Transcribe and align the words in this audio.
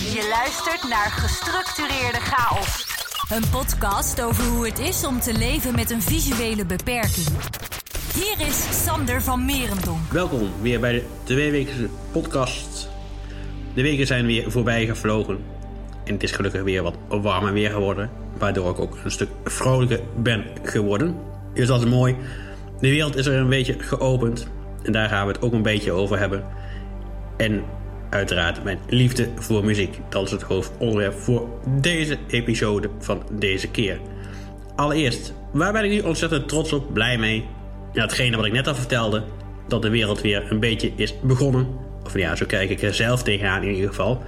Je 0.00 0.28
luistert 0.30 0.88
naar 0.88 1.10
Gestructureerde 1.10 2.20
Chaos. 2.20 2.86
Een 3.30 3.50
podcast 3.50 4.22
over 4.22 4.44
hoe 4.44 4.66
het 4.66 4.78
is 4.78 5.06
om 5.06 5.20
te 5.20 5.38
leven 5.38 5.74
met 5.74 5.90
een 5.90 6.02
visuele 6.02 6.64
beperking. 6.64 7.26
Hier 8.14 8.46
is 8.46 8.84
Sander 8.84 9.22
van 9.22 9.44
Merendonk. 9.44 10.12
Welkom 10.12 10.50
weer 10.60 10.80
bij 10.80 10.92
de 10.92 11.04
tweewekelijkse 11.22 11.88
podcast. 12.12 12.90
De 13.74 13.82
weken 13.82 14.06
zijn 14.06 14.26
weer 14.26 14.50
voorbij 14.50 14.86
gevlogen. 14.86 15.38
En 16.04 16.12
het 16.12 16.22
is 16.22 16.32
gelukkig 16.32 16.62
weer 16.62 16.82
wat 16.82 16.96
warmer 17.08 17.52
weer 17.52 17.70
geworden. 17.70 18.10
Waardoor 18.38 18.70
ik 18.70 18.78
ook 18.78 18.98
een 19.04 19.10
stuk 19.10 19.30
vrolijker 19.44 20.00
ben 20.16 20.44
geworden. 20.62 21.16
Dus 21.54 21.66
dat 21.66 21.82
is 21.82 21.88
mooi. 21.88 22.16
De 22.80 22.88
wereld 22.88 23.16
is 23.16 23.26
er 23.26 23.34
een 23.34 23.48
beetje 23.48 23.76
geopend. 23.78 24.48
En 24.82 24.92
daar 24.92 25.08
gaan 25.08 25.26
we 25.26 25.32
het 25.32 25.42
ook 25.42 25.52
een 25.52 25.62
beetje 25.62 25.92
over 25.92 26.18
hebben. 26.18 26.44
En 27.36 27.64
uiteraard 28.10 28.64
mijn 28.64 28.78
liefde 28.88 29.28
voor 29.34 29.64
muziek. 29.64 29.98
Dat 30.08 30.24
is 30.24 30.30
het 30.30 30.42
hoofdonderwerp 30.42 31.14
voor 31.14 31.48
deze 31.80 32.18
episode 32.28 32.90
van 32.98 33.22
deze 33.32 33.68
keer. 33.68 34.00
Allereerst, 34.76 35.34
waar 35.52 35.72
ben 35.72 35.84
ik 35.84 35.90
nu 35.90 36.00
ontzettend 36.00 36.48
trots 36.48 36.72
op, 36.72 36.94
blij 36.94 37.18
mee? 37.18 37.46
Ja, 37.92 38.02
hetgene 38.02 38.36
wat 38.36 38.46
ik 38.46 38.52
net 38.52 38.66
al 38.66 38.74
vertelde, 38.74 39.22
dat 39.68 39.82
de 39.82 39.90
wereld 39.90 40.20
weer 40.20 40.52
een 40.52 40.60
beetje 40.60 40.92
is 40.96 41.20
begonnen. 41.20 41.66
Of 42.04 42.18
ja, 42.18 42.36
zo 42.36 42.46
kijk 42.46 42.70
ik 42.70 42.82
er 42.82 42.94
zelf 42.94 43.22
tegenaan 43.22 43.62
in 43.62 43.74
ieder 43.74 43.88
geval. 43.88 44.22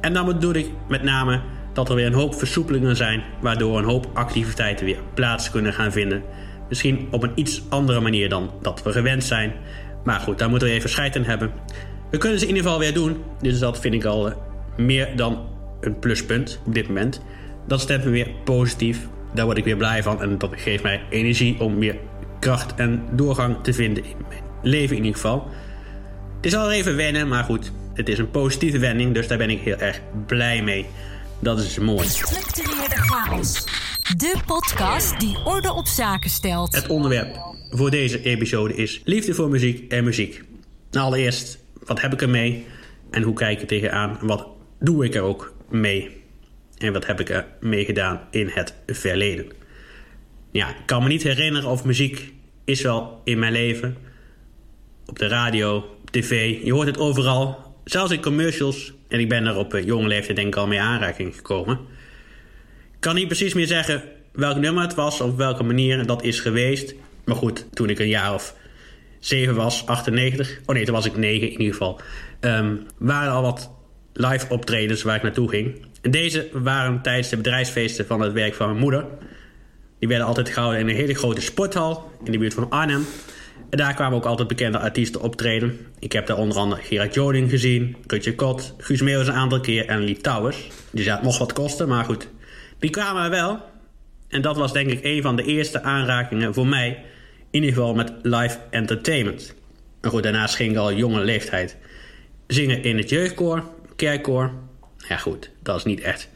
En 0.00 0.12
dan 0.12 0.26
bedoel 0.26 0.54
ik 0.54 0.70
met 0.88 1.02
name 1.02 1.40
dat 1.72 1.88
er 1.88 1.94
weer 1.94 2.06
een 2.06 2.12
hoop 2.12 2.34
versoepelingen 2.34 2.96
zijn, 2.96 3.22
waardoor 3.40 3.78
een 3.78 3.84
hoop 3.84 4.10
activiteiten 4.12 4.86
weer 4.86 4.98
plaats 5.14 5.50
kunnen 5.50 5.72
gaan 5.72 5.92
vinden. 5.92 6.22
Misschien 6.68 7.08
op 7.10 7.22
een 7.22 7.32
iets 7.34 7.62
andere 7.68 8.00
manier 8.00 8.28
dan 8.28 8.50
dat 8.62 8.82
we 8.82 8.92
gewend 8.92 9.24
zijn. 9.24 9.52
Maar 10.04 10.20
goed, 10.20 10.38
daar 10.38 10.50
moeten 10.50 10.68
we 10.68 10.74
even 10.74 10.90
scheid 10.90 11.16
in 11.16 11.24
hebben. 11.24 11.50
We 12.10 12.18
kunnen 12.18 12.38
ze 12.38 12.44
in 12.44 12.50
ieder 12.54 12.62
geval 12.62 12.78
weer 12.78 12.94
doen. 12.94 13.22
Dus 13.42 13.58
dat 13.58 13.80
vind 13.80 13.94
ik 13.94 14.04
al 14.04 14.28
eh, 14.28 14.36
meer 14.76 15.16
dan 15.16 15.48
een 15.80 15.98
pluspunt 15.98 16.60
op 16.66 16.74
dit 16.74 16.86
moment. 16.86 17.20
Dat 17.66 17.80
stemt 17.80 18.04
me 18.04 18.10
weer 18.10 18.30
positief. 18.44 19.08
Daar 19.34 19.44
word 19.44 19.58
ik 19.58 19.64
weer 19.64 19.76
blij 19.76 20.02
van. 20.02 20.22
En 20.22 20.38
dat 20.38 20.50
geeft 20.56 20.82
mij 20.82 21.02
energie 21.10 21.60
om 21.60 21.78
weer 21.78 21.96
kracht 22.38 22.74
en 22.74 23.02
doorgang 23.12 23.56
te 23.62 23.72
vinden 23.72 24.04
in 24.04 24.16
mijn 24.28 24.42
leven 24.62 24.96
in 24.96 25.04
ieder 25.04 25.20
geval. 25.20 25.48
Het 26.36 26.46
is 26.46 26.54
al 26.54 26.70
even 26.70 26.96
wennen, 26.96 27.28
maar 27.28 27.44
goed. 27.44 27.72
Het 27.94 28.08
is 28.08 28.18
een 28.18 28.30
positieve 28.30 28.78
wending, 28.78 29.14
dus 29.14 29.28
daar 29.28 29.38
ben 29.38 29.50
ik 29.50 29.60
heel 29.60 29.76
erg 29.76 30.00
blij 30.26 30.62
mee. 30.62 30.86
Dat 31.38 31.58
is 31.58 31.78
mooi. 31.78 32.08
Gestructureerde 32.08 32.94
Chaos. 32.96 33.64
De 34.16 34.36
podcast 34.46 35.20
die 35.20 35.38
orde 35.44 35.72
op 35.72 35.86
zaken 35.86 36.30
stelt. 36.30 36.74
Het 36.74 36.86
onderwerp 36.86 37.38
voor 37.70 37.90
deze 37.90 38.22
episode 38.22 38.74
is 38.74 39.00
liefde 39.04 39.34
voor 39.34 39.48
muziek 39.48 39.92
en 39.92 40.04
muziek. 40.04 40.42
Nou, 40.90 41.06
allereerst, 41.06 41.58
wat 41.84 42.00
heb 42.00 42.12
ik 42.12 42.22
ermee 42.22 42.66
en 43.10 43.22
hoe 43.22 43.34
kijk 43.34 43.60
ik 43.60 43.68
tegenaan? 43.68 44.18
Wat 44.20 44.46
doe 44.80 45.04
ik 45.04 45.14
er 45.14 45.22
ook 45.22 45.54
mee? 45.68 46.18
En 46.78 46.92
wat 46.92 47.06
heb 47.06 47.20
ik 47.20 47.28
er 47.28 47.46
mee 47.60 47.84
gedaan 47.84 48.20
in 48.30 48.48
het 48.52 48.74
verleden? 48.86 49.46
Ja, 50.50 50.68
ik 50.68 50.86
kan 50.86 51.02
me 51.02 51.08
niet 51.08 51.22
herinneren 51.22 51.70
of 51.70 51.84
muziek 51.84 52.32
is 52.64 52.82
wel 52.82 53.20
in 53.24 53.38
mijn 53.38 53.52
leven. 53.52 53.96
Op 55.06 55.18
de 55.18 55.26
radio, 55.26 55.76
op 55.76 56.10
tv, 56.10 56.64
je 56.64 56.72
hoort 56.72 56.86
het 56.86 56.98
overal. 56.98 57.74
Zelfs 57.84 58.12
in 58.12 58.20
commercials. 58.20 58.92
En 59.08 59.20
ik 59.20 59.28
ben 59.28 59.46
er 59.46 59.56
op 59.56 59.80
jonge 59.84 60.08
leeftijd 60.08 60.36
denk 60.36 60.48
ik 60.48 60.60
al 60.60 60.66
mee 60.66 60.80
aanraking 60.80 61.36
gekomen. 61.36 61.78
Ik 62.92 63.00
kan 63.00 63.14
niet 63.14 63.26
precies 63.26 63.54
meer 63.54 63.66
zeggen 63.66 64.02
welk 64.32 64.56
nummer 64.56 64.82
het 64.82 64.94
was, 64.94 65.20
of 65.20 65.36
welke 65.36 65.62
manier 65.62 66.06
dat 66.06 66.22
is 66.22 66.40
geweest. 66.40 66.94
Maar 67.24 67.36
goed, 67.36 67.66
toen 67.72 67.88
ik 67.88 67.98
een 67.98 68.08
jaar 68.08 68.34
of 68.34 68.54
7 69.20 69.54
was, 69.54 69.86
98. 69.86 70.58
Oh 70.66 70.74
nee, 70.74 70.84
toen 70.84 70.94
was 70.94 71.06
ik 71.06 71.16
9 71.16 71.46
in 71.46 71.60
ieder 71.60 71.72
geval. 71.72 72.00
Um, 72.40 72.86
waren 72.98 73.32
al 73.32 73.42
wat 73.42 73.70
live 74.12 74.46
optredens 74.48 75.02
waar 75.02 75.16
ik 75.16 75.22
naartoe 75.22 75.48
ging. 75.48 75.86
En 76.02 76.10
deze 76.10 76.48
waren 76.52 77.02
tijdens 77.02 77.28
de 77.28 77.36
bedrijfsfeesten 77.36 78.06
van 78.06 78.20
het 78.20 78.32
werk 78.32 78.54
van 78.54 78.68
mijn 78.68 78.80
moeder. 78.80 79.04
Die 79.98 80.08
werden 80.08 80.26
altijd 80.26 80.48
gehouden 80.48 80.80
in 80.80 80.88
een 80.88 80.94
hele 80.94 81.14
grote 81.14 81.40
sporthal 81.40 82.12
in 82.24 82.32
de 82.32 82.38
buurt 82.38 82.54
van 82.54 82.70
Arnhem. 82.70 83.06
En 83.70 83.78
daar 83.78 83.94
kwamen 83.94 84.16
ook 84.16 84.24
altijd 84.24 84.48
bekende 84.48 84.78
artiesten 84.78 85.20
optreden. 85.20 85.78
Ik 85.98 86.12
heb 86.12 86.26
daar 86.26 86.36
onder 86.36 86.58
andere 86.58 86.82
Gerard 86.82 87.14
Joling 87.14 87.50
gezien, 87.50 87.96
Rutje 88.06 88.34
Kot, 88.34 88.74
Guus 88.78 89.02
Meeuwis 89.02 89.26
een 89.26 89.34
aantal 89.34 89.60
keer 89.60 89.86
en 89.86 90.04
Lee 90.04 90.16
Towers. 90.16 90.68
Die 90.90 91.04
zou 91.04 91.22
nog 91.22 91.38
wat 91.38 91.52
kosten, 91.52 91.88
maar 91.88 92.04
goed. 92.04 92.28
Die 92.78 92.90
kwamen 92.90 93.24
er 93.24 93.30
wel. 93.30 93.60
En 94.28 94.42
dat 94.42 94.56
was 94.56 94.72
denk 94.72 94.90
ik 94.90 95.00
een 95.02 95.22
van 95.22 95.36
de 95.36 95.42
eerste 95.42 95.82
aanrakingen 95.82 96.54
voor 96.54 96.66
mij 96.66 97.04
in 97.50 97.60
ieder 97.60 97.68
geval 97.76 97.94
met 97.94 98.12
live 98.22 98.58
entertainment. 98.70 99.54
En 100.00 100.10
goed, 100.10 100.22
daarnaast 100.22 100.54
ging 100.54 100.70
ik 100.70 100.76
al 100.76 100.92
jonge 100.92 101.24
leeftijd 101.24 101.76
zingen 102.46 102.82
in 102.82 102.96
het 102.96 103.08
jeugdkoor, 103.08 103.64
kerkkoor. 103.96 104.52
Ja 105.08 105.16
goed, 105.16 105.50
dat 105.62 105.76
is 105.76 105.84
niet 105.84 106.00
echt 106.00 106.28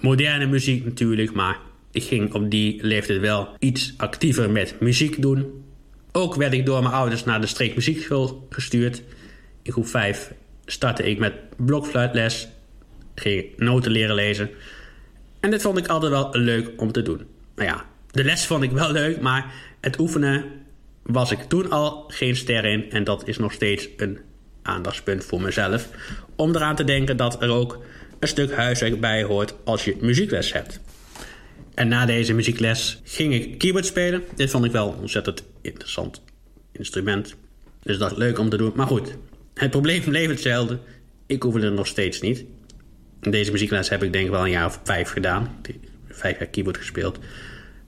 moderne 0.00 0.46
muziek 0.46 0.84
natuurlijk, 0.84 1.32
maar 1.32 1.58
ik 1.90 2.02
ging 2.02 2.34
op 2.34 2.50
die 2.50 2.84
leeftijd 2.84 3.20
wel 3.20 3.48
iets 3.58 3.94
actiever 3.96 4.50
met 4.50 4.80
muziek 4.80 5.22
doen. 5.22 5.64
Ook 6.12 6.34
werd 6.34 6.52
ik 6.52 6.66
door 6.66 6.82
mijn 6.82 6.94
ouders 6.94 7.24
naar 7.24 7.40
de 7.40 7.46
streekmuziekschool 7.46 8.46
gestuurd. 8.50 9.02
In 9.62 9.72
groep 9.72 9.86
5 9.86 10.32
startte 10.64 11.02
ik 11.10 11.18
met 11.18 11.32
blokfluitles, 11.56 12.48
ging 13.14 13.44
noten 13.56 13.90
leren 13.90 14.14
lezen. 14.14 14.50
En 15.40 15.50
dit 15.50 15.62
vond 15.62 15.78
ik 15.78 15.86
altijd 15.86 16.12
wel 16.12 16.28
leuk 16.32 16.70
om 16.76 16.92
te 16.92 17.02
doen. 17.02 17.26
Nou 17.56 17.68
ja, 17.68 17.84
de 18.10 18.24
les 18.24 18.46
vond 18.46 18.62
ik 18.62 18.70
wel 18.70 18.92
leuk, 18.92 19.20
maar 19.20 19.52
het 19.84 19.98
oefenen 19.98 20.44
was 21.02 21.30
ik 21.30 21.38
toen 21.38 21.70
al 21.70 22.04
geen 22.08 22.36
ster 22.36 22.64
in. 22.64 22.90
En 22.90 23.04
dat 23.04 23.28
is 23.28 23.38
nog 23.38 23.52
steeds 23.52 23.88
een 23.96 24.18
aandachtspunt 24.62 25.24
voor 25.24 25.40
mezelf. 25.40 25.88
Om 26.36 26.54
eraan 26.54 26.76
te 26.76 26.84
denken 26.84 27.16
dat 27.16 27.42
er 27.42 27.50
ook 27.50 27.84
een 28.18 28.28
stuk 28.28 28.52
huiswerk 28.52 29.00
bij 29.00 29.22
hoort 29.22 29.54
als 29.64 29.84
je 29.84 29.96
muziekles 30.00 30.52
hebt. 30.52 30.80
En 31.74 31.88
na 31.88 32.06
deze 32.06 32.32
muziekles 32.32 33.00
ging 33.04 33.34
ik 33.34 33.58
keyboard 33.58 33.86
spelen. 33.86 34.22
Dit 34.34 34.50
vond 34.50 34.64
ik 34.64 34.72
wel 34.72 34.92
een 34.92 34.98
ontzettend 34.98 35.44
interessant 35.60 36.22
instrument. 36.72 37.34
Dus 37.82 37.98
dat 37.98 38.10
is 38.10 38.16
leuk 38.16 38.38
om 38.38 38.48
te 38.48 38.56
doen. 38.56 38.72
Maar 38.74 38.86
goed, 38.86 39.16
het 39.54 39.70
probleem 39.70 40.02
bleef 40.10 40.28
hetzelfde. 40.28 40.78
Ik 41.26 41.44
oefende 41.44 41.70
nog 41.70 41.86
steeds 41.86 42.20
niet. 42.20 42.44
Deze 43.20 43.52
muziekles 43.52 43.88
heb 43.88 44.02
ik 44.02 44.12
denk 44.12 44.24
ik 44.24 44.30
wel 44.30 44.44
een 44.44 44.50
jaar 44.50 44.66
of 44.66 44.80
vijf 44.84 45.10
gedaan. 45.10 45.60
Vijf 46.08 46.38
jaar 46.38 46.48
keyboard 46.48 46.76
gespeeld. 46.76 47.18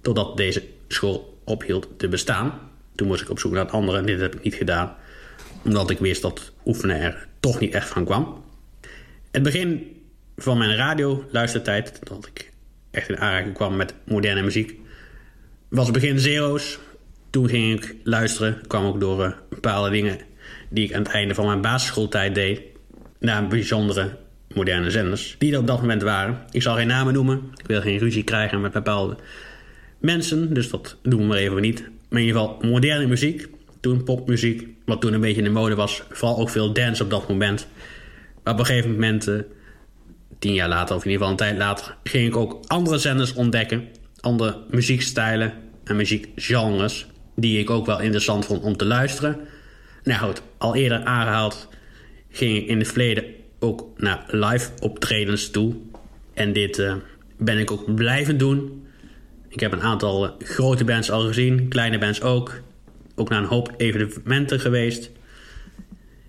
Totdat 0.01 0.37
deze 0.37 0.63
school 0.89 1.36
ophield 1.47 1.89
te 1.97 2.09
bestaan. 2.09 2.53
Toen 2.95 3.07
moest 3.07 3.23
ik 3.23 3.31
op 3.31 3.39
zoek 3.39 3.53
naar 3.53 3.65
het 3.65 3.73
andere 3.73 3.99
en 3.99 4.07
dit 4.07 4.21
heb 4.21 4.35
ik 4.35 4.43
niet 4.43 4.55
gedaan. 4.55 4.95
Omdat 5.65 5.91
ik 5.91 5.99
wist 5.99 6.23
dat 6.23 6.53
oefenen 6.67 7.01
er 7.01 7.27
toch 7.41 7.61
niet 7.61 7.75
echt 7.75 7.89
van 7.89 8.05
kwam. 8.05 8.45
Het 9.31 9.43
begin 9.43 9.97
van 10.37 10.59
mijn 10.59 10.77
radioluistertijd, 10.77 11.99
dat 12.03 12.27
ik 12.27 12.53
echt 12.91 13.09
in 13.09 13.19
aanraking 13.19 13.55
kwam 13.55 13.77
met 13.77 13.95
moderne 14.05 14.43
muziek, 14.43 14.75
was 15.69 15.91
begin 15.91 16.19
zero's. 16.19 16.79
Toen 17.31 17.49
ging 17.49 17.83
ik 17.83 17.95
luisteren, 18.03 18.61
kwam 18.67 18.85
ook 18.85 19.01
door 19.01 19.25
uh, 19.25 19.33
bepaalde 19.49 19.91
dingen 19.91 20.19
die 20.69 20.85
ik 20.85 20.95
aan 20.95 21.03
het 21.03 21.13
einde 21.13 21.35
van 21.35 21.47
mijn 21.47 21.61
basisschooltijd 21.61 22.35
deed, 22.35 22.61
naar 23.19 23.47
bijzondere 23.47 24.17
moderne 24.55 24.91
zenders 24.91 25.37
die 25.39 25.53
er 25.53 25.59
op 25.59 25.67
dat 25.67 25.81
moment 25.81 26.03
waren. 26.03 26.43
Ik 26.51 26.63
zal 26.63 26.75
geen 26.75 26.87
namen 26.87 27.13
noemen, 27.13 27.51
ik 27.57 27.67
wil 27.67 27.81
geen 27.81 27.99
ruzie 27.99 28.25
krijgen 28.25 28.61
met 28.61 28.73
bepaalde 28.73 29.17
mensen, 30.07 30.55
dus 30.55 30.71
dat 30.71 30.97
doen 31.03 31.21
we 31.21 31.27
maar 31.27 31.37
even 31.39 31.61
niet. 31.61 31.81
Maar 32.09 32.21
in 32.21 32.27
ieder 32.27 32.41
geval 32.41 32.59
moderne 32.63 33.07
muziek, 33.07 33.49
toen 33.81 34.05
popmuziek, 34.05 34.69
wat 34.85 35.01
toen 35.01 35.13
een 35.13 35.21
beetje 35.21 35.39
in 35.39 35.45
de 35.45 35.51
mode 35.51 35.75
was. 35.75 36.03
Vooral 36.11 36.39
ook 36.39 36.51
veel 36.51 36.73
dance 36.73 37.03
op 37.03 37.11
dat 37.11 37.29
moment. 37.29 37.67
Maar 38.43 38.53
op 38.53 38.59
een 38.59 38.67
gegeven 38.67 38.91
moment, 38.91 39.29
uh, 39.29 39.41
tien 40.39 40.55
jaar 40.55 40.69
later 40.69 40.97
of 40.97 41.05
in 41.05 41.11
ieder 41.11 41.27
geval 41.27 41.31
een 41.31 41.55
tijd 41.55 41.59
later, 41.59 41.97
ging 42.05 42.29
ik 42.29 42.37
ook 42.37 42.65
andere 42.67 42.99
zenders 42.99 43.35
ontdekken. 43.35 43.85
Andere 44.21 44.57
muziekstijlen 44.71 45.53
en 45.85 45.97
muziekgenres, 45.97 47.07
die 47.37 47.59
ik 47.59 47.71
ook 47.71 47.87
wel 47.87 48.01
interessant 48.01 48.47
vond 48.47 48.63
om 48.63 48.77
te 48.77 48.85
luisteren. 48.85 49.39
Nou 50.03 50.27
goed, 50.27 50.43
al 50.59 50.75
eerder 50.75 51.05
aangehaald 51.05 51.69
ging 52.31 52.57
ik 52.57 52.67
in 52.67 52.79
het 52.79 52.89
verleden 52.89 53.25
ook 53.59 53.89
naar 53.97 54.25
live 54.27 54.71
optredens 54.81 55.51
toe. 55.51 55.75
En 56.35 56.53
dit 56.53 56.79
uh, 56.79 56.95
ben 57.39 57.59
ik 57.59 57.71
ook 57.71 57.95
blijven 57.95 58.39
doen. 58.39 58.86
Ik 59.57 59.63
heb 59.63 59.73
een 59.73 59.83
aantal 59.83 60.37
grote 60.39 60.85
bands 60.85 61.11
al 61.11 61.27
gezien, 61.27 61.69
kleine 61.69 61.99
bands 61.99 62.23
ook. 62.23 62.61
Ook 63.15 63.29
naar 63.29 63.43
een 63.43 63.49
hoop 63.49 63.75
evenementen 63.77 64.61
geweest. 64.61 65.11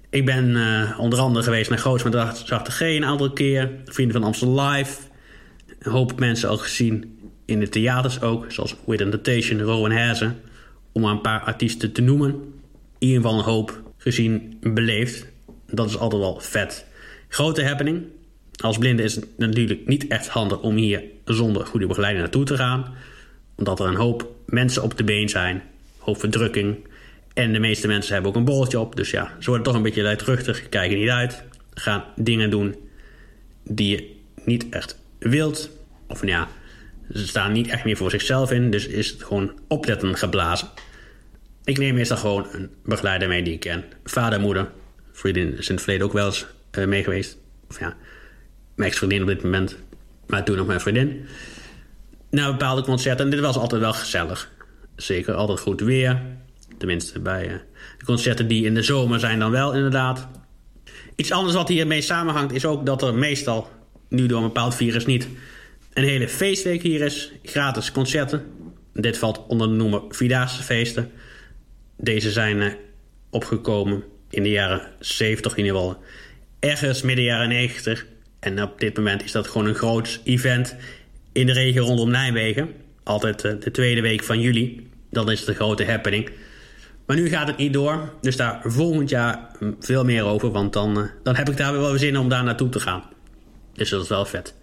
Ik 0.10 0.26
ben 0.26 0.50
uh, 0.50 1.00
onder 1.00 1.20
andere 1.20 1.44
geweest 1.44 1.70
naar 1.70 1.80
Groots 1.80 2.46
Zachte 2.46 2.72
G 2.72 2.82
een 2.82 3.06
aantal 3.06 3.32
keer. 3.32 3.72
Vrienden 3.86 4.16
van 4.16 4.24
Amsterdam 4.24 4.60
Live. 4.60 5.02
Een 5.80 5.92
hoop 5.92 6.20
mensen 6.20 6.50
al 6.50 6.58
gezien 6.58 7.20
in 7.46 7.60
de 7.60 7.70
theaters 7.70 8.22
ook. 8.22 8.52
Zoals 8.52 8.76
With 8.86 9.02
Entertation, 9.02 9.62
Rowan 9.62 9.92
Herzen. 9.92 10.40
Om 10.92 11.02
maar 11.02 11.12
een 11.12 11.22
paar 11.22 11.42
artiesten 11.42 11.92
te 11.92 12.02
noemen. 12.02 12.30
In 12.30 13.08
ieder 13.08 13.22
geval 13.22 13.38
een 13.38 13.46
hoop 13.46 13.82
gezien, 13.98 14.58
beleefd. 14.62 15.26
Dat 15.66 15.90
is 15.90 15.98
altijd 15.98 16.22
wel 16.22 16.40
vet. 16.40 16.86
Grote 17.28 17.66
happening. 17.66 18.04
Als 18.64 18.78
blinde 18.78 19.04
is 19.04 19.16
het 19.16 19.28
natuurlijk 19.38 19.88
niet 19.88 20.08
echt 20.08 20.28
handig 20.28 20.60
om 20.60 20.76
hier 20.76 21.04
zonder 21.26 21.66
goede 21.66 21.88
begeleiding 21.88 22.24
naartoe 22.24 22.46
te 22.46 22.58
gaan. 22.58 22.96
Omdat 23.58 23.80
er 23.80 23.88
een 23.88 23.96
hoop 23.96 24.36
mensen 24.46 24.84
op 24.84 24.98
de 24.98 25.04
been 25.04 25.30
zijn. 25.30 25.56
Een 25.56 25.62
hoop 26.00 26.20
verdrukking. 26.20 26.88
En 27.34 27.54
de 27.54 27.60
meeste 27.60 27.88
mensen 27.88 28.14
hebben 28.14 28.32
ook 28.32 28.38
een 28.38 28.46
borreltje 28.46 28.80
op. 28.80 28.96
Dus 28.96 29.12
ja, 29.12 29.36
ze 29.40 29.46
worden 29.46 29.66
toch 29.66 29.76
een 29.76 29.82
beetje 29.82 30.02
luidruchtig. 30.02 30.70
Kijken 30.70 30.98
niet 30.98 31.10
uit. 31.10 31.44
Gaan 31.74 32.04
dingen 32.16 32.50
doen 32.50 32.76
die 33.64 33.90
je 33.90 34.16
niet 34.46 34.70
echt 34.70 35.00
wilt. 35.20 35.70
Of 36.08 36.22
nou 36.22 36.32
ja, 36.32 36.48
ze 37.14 37.28
staan 37.28 37.52
niet 37.52 37.68
echt 37.68 37.86
meer 37.86 37.98
voor 37.98 38.10
zichzelf 38.10 38.52
in, 38.52 38.70
dus 38.72 38.88
is 38.88 39.10
het 39.10 39.24
gewoon 39.24 39.60
opletten 39.68 40.18
geblazen. 40.18 40.68
Ik 41.64 41.78
neem 41.78 41.94
meestal 41.94 42.18
gewoon 42.18 42.48
een 42.52 42.70
begeleider 42.84 43.28
mee 43.28 43.44
die 43.44 43.54
ik 43.54 43.60
ken. 43.60 43.84
Vader, 44.04 44.40
moeder, 44.40 44.72
vriendin 45.12 45.58
is 45.58 45.68
in 45.68 45.74
het 45.74 45.84
verleden 45.84 46.08
ook 46.08 46.14
wel 46.14 46.26
eens 46.26 46.46
uh, 46.78 46.86
mee 46.86 47.04
geweest. 47.04 47.38
Of 47.70 47.80
ja, 47.80 47.96
mijn 48.76 48.90
ex-vriendin 48.90 49.22
op 49.22 49.28
dit 49.28 49.44
moment, 49.44 49.78
maar 50.28 50.44
toen 50.44 50.58
nog 50.58 50.68
mijn 50.68 50.80
vriendin. 50.80 51.26
Naar 52.30 52.52
bepaalde 52.52 52.82
concerten. 52.82 53.26
En 53.26 53.32
dit 53.32 53.40
was 53.40 53.58
altijd 53.58 53.82
wel 53.82 53.94
gezellig. 53.94 54.52
Zeker 54.96 55.34
altijd 55.34 55.60
goed 55.60 55.82
weer. 55.82 56.22
Tenminste, 56.78 57.20
bij 57.20 57.48
uh, 57.48 57.54
de 57.98 58.06
concerten 58.06 58.48
die 58.48 58.66
in 58.66 58.74
de 58.74 58.82
zomer 58.82 59.20
zijn 59.20 59.40
dan 59.40 59.52
wel 59.52 59.74
inderdaad. 59.74 60.28
Iets 61.16 61.32
anders 61.32 61.56
wat 61.56 61.68
hiermee 61.68 62.02
samenhangt 62.02 62.54
is 62.54 62.66
ook 62.66 62.86
dat 62.86 63.02
er 63.02 63.14
meestal, 63.14 63.70
nu 64.10 64.26
door 64.26 64.38
een 64.38 64.44
bepaald 64.44 64.76
virus 64.76 65.06
niet, 65.06 65.28
een 65.94 66.04
hele 66.04 66.30
feestweek 66.30 66.82
hier 66.82 67.02
is. 67.02 67.32
Gratis 67.44 67.92
concerten. 67.92 68.46
Dit 68.94 69.18
valt 69.18 69.46
onder 69.48 69.68
de 69.68 69.74
noemer 69.74 70.02
Vierdaagse 70.10 70.64
feesten. 70.64 71.12
Deze 71.98 72.32
zijn 72.32 72.58
uh, 72.58 72.74
opgekomen 73.30 74.04
in 74.30 74.44
de 74.44 74.50
jaren 74.50 74.82
70 75.00 75.58
in 75.58 75.66
ieder 75.66 75.80
geval. 75.80 76.04
Ergens 76.60 77.02
midden 77.02 77.26
jaren 77.26 77.50
90. 77.50 78.06
En 78.40 78.64
op 78.64 78.80
dit 78.80 78.98
moment 78.98 79.24
is 79.24 79.32
dat 79.32 79.48
gewoon 79.48 79.68
een 79.68 79.76
groot 79.76 80.22
event 80.24 80.76
in 81.38 81.46
de 81.46 81.54
regio 81.54 81.86
rondom 81.86 82.10
Nijmegen. 82.10 82.74
Altijd 83.04 83.44
uh, 83.44 83.52
de 83.60 83.72
tweede 83.72 84.02
week 84.02 84.24
van 84.24 84.40
juli. 84.40 84.90
Dan 85.10 85.32
is 85.32 85.40
het 85.40 85.50
een 85.50 85.56
grote 85.56 85.86
happening. 85.86 86.30
Maar 87.06 87.16
nu 87.16 87.30
gaat 87.30 87.48
het 87.48 87.58
niet 87.58 87.74
door. 87.74 88.14
Dus 88.22 88.36
daar 88.36 88.62
volgend 88.64 89.10
jaar 89.10 89.52
veel 89.80 90.04
meer 90.04 90.24
over. 90.24 90.52
Want 90.52 90.74
dan, 90.74 90.98
uh, 90.98 91.04
dan 91.24 91.36
heb 91.36 91.50
ik 91.50 91.58
daar 91.58 91.72
weer 91.72 91.82
wel 91.82 91.98
zin 91.98 92.18
om 92.18 92.30
daar 92.30 92.44
naartoe 92.44 92.70
te 92.70 92.80
gaan. 92.80 93.04
Dus 93.74 93.90
dat 93.90 94.04
is 94.04 94.10
wel 94.10 94.26
vet. 94.26 94.56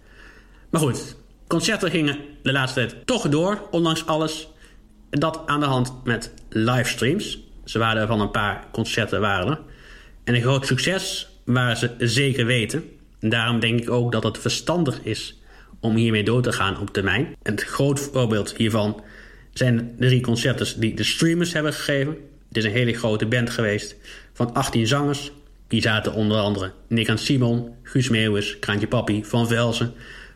Maar 0.69 0.81
goed, 0.81 1.15
concerten 1.47 1.89
gingen 1.89 2.17
de 2.41 2.51
laatste 2.51 2.85
tijd 2.85 3.05
toch 3.05 3.29
door, 3.29 3.67
ondanks 3.71 4.05
alles. 4.05 4.47
Dat 5.09 5.41
aan 5.45 5.59
de 5.59 5.65
hand 5.65 6.03
met 6.03 6.33
livestreams. 6.49 7.39
Ze 7.65 7.79
waren 7.79 8.07
van 8.07 8.21
een 8.21 8.31
paar 8.31 8.67
concerten 8.71 9.21
waren 9.21 9.47
er. 9.47 9.59
En 10.23 10.35
een 10.35 10.41
groot 10.41 10.65
succes 10.65 11.27
waren 11.45 11.77
ze 11.77 11.91
zeker 11.97 12.45
weten. 12.45 12.83
En 13.19 13.29
daarom 13.29 13.59
denk 13.59 13.81
ik 13.81 13.89
ook 13.89 14.11
dat 14.11 14.23
het 14.23 14.37
verstandig 14.37 14.99
is 15.03 15.39
om 15.85 15.95
hiermee 15.95 16.23
door 16.23 16.41
te 16.41 16.51
gaan 16.51 16.79
op 16.79 16.93
termijn. 16.93 17.35
En 17.41 17.51
het 17.51 17.63
groot 17.63 17.99
voorbeeld 17.99 18.55
hiervan 18.57 19.03
zijn 19.53 19.95
de 19.97 20.05
drie 20.05 20.21
concerten 20.21 20.79
die 20.79 20.95
de 20.95 21.03
streamers 21.03 21.53
hebben 21.53 21.73
gegeven. 21.73 22.17
Het 22.47 22.57
is 22.57 22.63
een 22.63 22.71
hele 22.71 22.93
grote 22.93 23.25
band 23.25 23.49
geweest 23.49 23.95
van 24.33 24.53
18 24.53 24.87
zangers. 24.87 25.31
Die 25.67 25.81
zaten 25.81 26.13
onder 26.13 26.37
andere 26.37 26.71
Nick 26.87 27.07
en 27.07 27.17
Simon, 27.17 27.75
Guus 27.83 28.09
Meeuwis, 28.09 28.59
Kraantje 28.59 28.87
Papi, 28.87 29.25
Van 29.25 29.47
Velzen, 29.47 29.93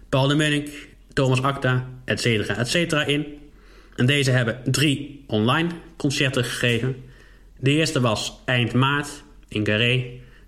Paul 0.10 0.28
de 0.28 0.36
Munnik, 0.36 0.88
Thomas 1.14 1.42
Acta, 1.42 1.88
etc. 2.06 2.26
etc. 2.26 3.08
in. 3.08 3.26
En 3.96 4.06
deze 4.06 4.32
hebben 4.32 4.62
drie 4.66 5.24
online 5.28 5.70
concerten 5.98 6.44
gegeven. 6.44 6.96
De 7.60 7.72
eerste 7.72 8.00
was 8.00 8.40
eind 8.46 8.74
maart 8.74 9.24
in 9.48 9.64
Carré. 9.64 10.06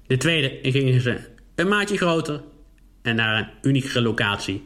De 0.08 0.18
tweede 0.18 0.72
gingen 0.72 1.02
ze 1.02 1.18
een 1.56 1.68
maatje 1.68 1.98
groter 1.98 2.42
en 3.02 3.16
naar 3.16 3.38
een 3.38 3.70
unieke 3.70 4.02
locatie. 4.02 4.64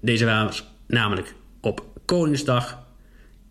Deze 0.00 0.24
was 0.24 0.64
namelijk 0.86 1.34
op 1.60 1.84
Koningsdag 2.04 2.86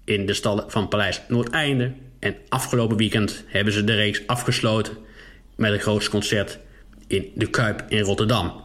in 0.04 0.26
de 0.26 0.34
stallen 0.34 0.72
van 0.72 0.88
Paleis 0.88 1.22
Noordeinde. 1.28 1.94
En 2.20 2.36
afgelopen 2.50 2.98
weekend 2.98 3.44
hebben 3.48 3.74
ze 3.74 3.84
de 3.84 3.96
reeks 3.96 4.28
afgesloten 4.28 4.94
met 5.56 5.72
een 5.72 5.80
groot 5.80 6.10
concert 6.10 6.60
in 7.08 7.32
de 7.36 7.50
Kuip 7.50 7.86
in 7.90 8.02
Rotterdam. 8.02 8.62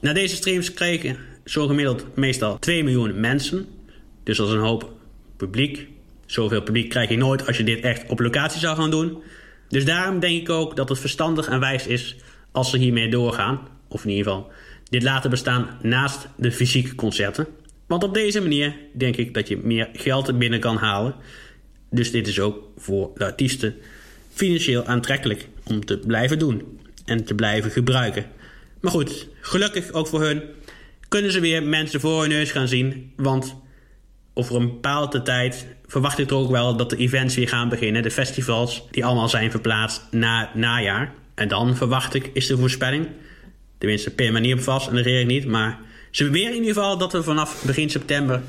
Na 0.00 0.12
deze 0.12 0.36
streams 0.36 0.74
kregen 0.74 1.16
zo 1.44 1.66
gemiddeld 1.66 2.16
meestal 2.16 2.58
2 2.58 2.84
miljoen 2.84 3.20
mensen. 3.20 3.66
Dus 4.22 4.36
dat 4.36 4.48
is 4.48 4.52
een 4.52 4.60
hoop 4.60 4.92
publiek. 5.36 5.88
Zoveel 6.26 6.62
publiek 6.62 6.88
krijg 6.88 7.08
je 7.08 7.16
nooit 7.16 7.46
als 7.46 7.56
je 7.56 7.64
dit 7.64 7.80
echt 7.80 8.08
op 8.08 8.20
locatie 8.20 8.60
zou 8.60 8.76
gaan 8.76 8.90
doen. 8.90 9.22
Dus 9.68 9.84
daarom 9.84 10.20
denk 10.20 10.40
ik 10.40 10.50
ook 10.50 10.76
dat 10.76 10.88
het 10.88 10.98
verstandig 10.98 11.48
en 11.48 11.60
wijs 11.60 11.86
is 11.86 12.16
als 12.52 12.70
ze 12.70 12.78
hiermee 12.78 13.10
doorgaan. 13.10 13.60
Of 13.88 14.04
in 14.04 14.10
ieder 14.10 14.24
geval 14.24 14.50
dit 14.90 15.02
laten 15.02 15.30
bestaan 15.30 15.68
naast 15.82 16.28
de 16.36 16.52
fysieke 16.52 16.94
concerten. 16.94 17.46
Want 17.86 18.04
op 18.04 18.14
deze 18.14 18.40
manier 18.40 18.76
denk 18.92 19.16
ik 19.16 19.34
dat 19.34 19.48
je 19.48 19.60
meer 19.62 19.88
geld 19.92 20.38
binnen 20.38 20.60
kan 20.60 20.76
halen. 20.76 21.14
Dus 21.90 22.10
dit 22.10 22.26
is 22.26 22.40
ook 22.40 22.70
voor 22.76 23.10
de 23.14 23.24
artiesten 23.24 23.74
financieel 24.32 24.84
aantrekkelijk 24.84 25.48
om 25.64 25.84
te 25.84 25.98
blijven 25.98 26.38
doen 26.38 26.78
en 27.04 27.24
te 27.24 27.34
blijven 27.34 27.70
gebruiken. 27.70 28.26
Maar 28.80 28.92
goed, 28.92 29.28
gelukkig 29.40 29.92
ook 29.92 30.06
voor 30.06 30.22
hun 30.22 30.42
kunnen 31.08 31.32
ze 31.32 31.40
weer 31.40 31.62
mensen 31.62 32.00
voor 32.00 32.20
hun 32.20 32.30
neus 32.30 32.50
gaan 32.50 32.68
zien. 32.68 33.12
Want 33.16 33.56
over 34.34 34.56
een 34.56 34.66
bepaalde 34.66 35.22
tijd 35.22 35.66
verwacht 35.86 36.18
ik 36.18 36.28
toch 36.28 36.42
ook 36.42 36.50
wel 36.50 36.76
dat 36.76 36.90
de 36.90 36.96
events 36.96 37.36
weer 37.36 37.48
gaan 37.48 37.68
beginnen. 37.68 38.02
De 38.02 38.10
festivals 38.10 38.84
die 38.90 39.04
allemaal 39.04 39.28
zijn 39.28 39.50
verplaatst 39.50 40.02
na 40.10 40.40
het 40.40 40.54
najaar. 40.54 41.12
En 41.34 41.48
dan 41.48 41.76
verwacht 41.76 42.14
ik, 42.14 42.30
is 42.32 42.46
de 42.46 42.56
voorspelling, 42.56 43.08
tenminste 43.78 44.10
per 44.10 44.32
manier 44.32 44.54
op 44.54 44.62
vast 44.62 44.88
en 44.88 44.94
de 44.94 45.02
regering 45.02 45.30
niet, 45.30 45.46
maar 45.46 45.78
ze 46.10 46.24
beweren 46.24 46.54
in 46.54 46.60
ieder 46.60 46.74
geval 46.74 46.98
dat 46.98 47.12
we 47.12 47.22
vanaf 47.22 47.62
begin 47.64 47.90
september 47.90 48.42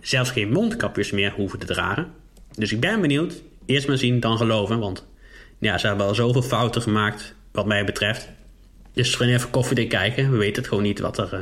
zelfs 0.00 0.30
geen 0.30 0.52
mondkapjes 0.52 1.10
meer 1.10 1.32
hoeven 1.36 1.58
te 1.58 1.66
dragen. 1.66 2.12
Dus 2.56 2.72
ik 2.72 2.80
ben 2.80 3.00
benieuwd. 3.00 3.42
Eerst 3.66 3.88
maar 3.88 3.98
zien, 3.98 4.20
dan 4.20 4.36
geloven. 4.36 4.78
Want 4.78 5.06
ja, 5.58 5.78
ze 5.78 5.86
hebben 5.86 6.06
al 6.06 6.14
zoveel 6.14 6.42
fouten 6.42 6.82
gemaakt 6.82 7.34
wat 7.52 7.66
mij 7.66 7.84
betreft. 7.84 8.28
Dus 8.92 9.14
gewoon 9.14 9.32
even 9.32 9.50
koffiedik 9.50 9.88
kijken. 9.88 10.30
We 10.30 10.36
weten 10.36 10.56
het 10.56 10.68
gewoon 10.68 10.82
niet 10.82 11.00
wat 11.00 11.18
er 11.18 11.34
uh, 11.34 11.40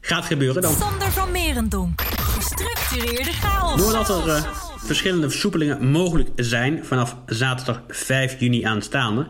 gaat 0.00 0.24
gebeuren 0.24 0.62
dan. 0.62 0.74
Sander 0.74 1.10
van 1.10 1.32
Merendonk. 1.32 2.02
Gestructureerde 2.02 3.32
chaos. 3.32 3.80
Doordat 3.80 4.08
er 4.08 4.26
uh, 4.26 4.44
verschillende 4.76 5.30
versoepelingen 5.30 5.90
mogelijk 5.90 6.28
zijn 6.36 6.84
vanaf 6.84 7.16
zaterdag 7.26 7.82
5 7.88 8.40
juni 8.40 8.62
aanstaande... 8.62 9.26